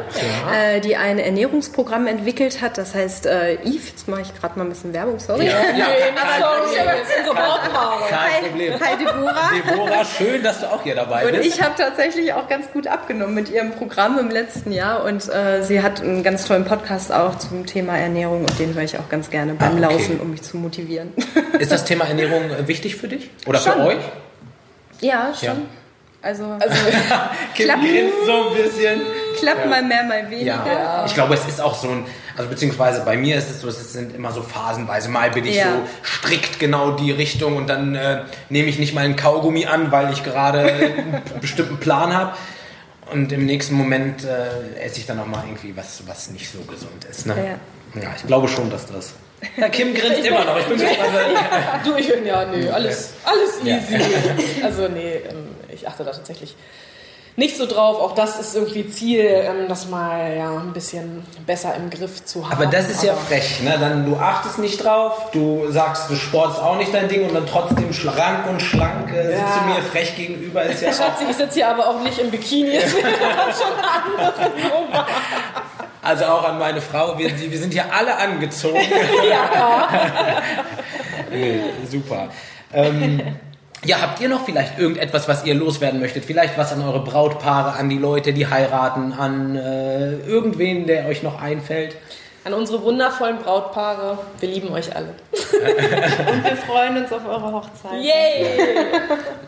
[0.52, 2.78] äh, die ein Ernährungsprogramm entwickelt hat.
[2.78, 5.46] Das heißt äh, Eve, jetzt mache ich gerade mal ein bisschen Werbung, sorry.
[5.46, 5.55] Ja.
[5.72, 6.76] Nee, nicht sorry.
[6.85, 8.02] Das ist unsere Brautpaare.
[8.09, 8.74] Kein Problem.
[8.81, 9.50] Hi Deborah.
[9.55, 11.46] Deborah, schön, dass du auch hier dabei Und bist.
[11.57, 15.62] ich habe tatsächlich auch ganz gut abgenommen mit ihrem Programm im letzten Jahr und äh,
[15.62, 19.09] sie hat einen ganz tollen Podcast auch zum Thema Ernährung und den höre ich auch
[19.09, 19.94] ganz gerne beim Ah, okay.
[19.98, 21.12] Laufen, um mich zu motivieren.
[21.59, 23.31] Ist das Thema Ernährung äh, wichtig für dich?
[23.46, 23.81] Oder für Schon.
[23.83, 23.96] euch?
[25.00, 25.48] ja, schon.
[25.48, 25.57] Ja.
[26.24, 26.44] Also,
[27.57, 27.83] Klappt.
[27.83, 29.00] grinst so ein bisschen.
[29.42, 30.64] Klappt mal mehr, mal weniger.
[30.66, 31.05] Ja.
[31.07, 33.92] Ich glaube, es ist auch so ein, also beziehungsweise bei mir ist es so, es
[33.92, 35.09] sind immer so phasenweise.
[35.09, 35.64] Mal bin ich Ja.
[35.72, 39.92] so strikt genau die Richtung und dann äh, nehme ich nicht mal einen Kaugummi an,
[39.92, 42.33] weil ich gerade einen bestimmten Plan habe.
[43.12, 46.61] Und im nächsten Moment äh, esse ich dann auch mal irgendwie was, was nicht so
[46.61, 47.26] gesund ist.
[47.26, 47.59] Ne?
[47.94, 48.11] Ja.
[48.16, 49.12] ich glaube schon, dass das.
[49.57, 50.57] Ja, Kim grinst immer noch.
[50.59, 51.11] Ich bin gespannt.
[51.85, 53.76] Du, ich bin ja, nö, alles, alles Ja.
[53.76, 53.98] easy.
[54.62, 56.55] Also, nee, ähm, ich achte da tatsächlich
[57.37, 57.99] nicht so drauf.
[58.01, 62.45] Auch das ist irgendwie Ziel, ähm, das mal ja, ein bisschen besser im Griff zu
[62.45, 62.53] haben.
[62.53, 63.77] Aber das ist ja frech, ne?
[63.81, 67.35] Dann, du achtest nicht drauf, du sagst, du Sport ist auch nicht dein Ding und
[67.35, 69.61] dann trotzdem schlank und schlank äh, sitzt Ja.
[69.66, 70.62] du mir frech gegenüber.
[70.64, 72.75] Ist ja Ja, Schatzi, ich sitze hier aber auch nicht im Bikini.
[72.79, 73.05] Das wäre
[73.53, 75.07] schon eine andere Nummer.
[76.03, 78.81] Also auch an meine Frau, wir, wir sind hier alle angezogen.
[81.31, 82.29] nee, super.
[82.73, 83.21] Ähm,
[83.85, 86.24] ja, habt ihr noch vielleicht irgendetwas, was ihr loswerden möchtet?
[86.24, 91.22] Vielleicht was an eure Brautpaare, an die Leute, die heiraten, an äh, irgendwen, der euch
[91.22, 91.97] noch einfällt?
[92.45, 95.14] An unsere wundervollen Brautpaare, wir lieben euch alle.
[96.33, 98.03] Und wir freuen uns auf eure Hochzeit.
[98.03, 98.47] Yay!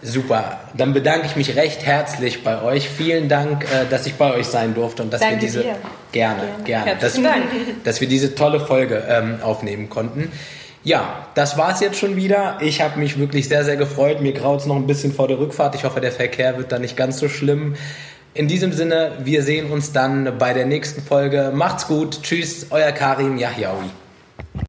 [0.02, 0.60] Super.
[0.74, 2.88] Dann bedanke ich mich recht herzlich bei euch.
[2.88, 5.76] Vielen Dank, äh, dass ich bei euch sein durfte und dass wir Danke diese dir.
[6.12, 7.84] gerne, gerne, dass, Herzlichen Dank.
[7.84, 10.30] dass wir diese tolle Folge ähm, aufnehmen konnten.
[10.84, 12.58] Ja, das war's jetzt schon wieder.
[12.60, 14.20] Ich habe mich wirklich sehr, sehr gefreut.
[14.20, 15.74] Mir graut's noch ein bisschen vor der Rückfahrt.
[15.74, 17.74] Ich hoffe, der Verkehr wird da nicht ganz so schlimm.
[18.34, 21.52] In diesem Sinne, wir sehen uns dann bei der nächsten Folge.
[21.54, 22.22] Macht's gut.
[22.22, 24.03] Tschüss, euer Karim Yahyaoui.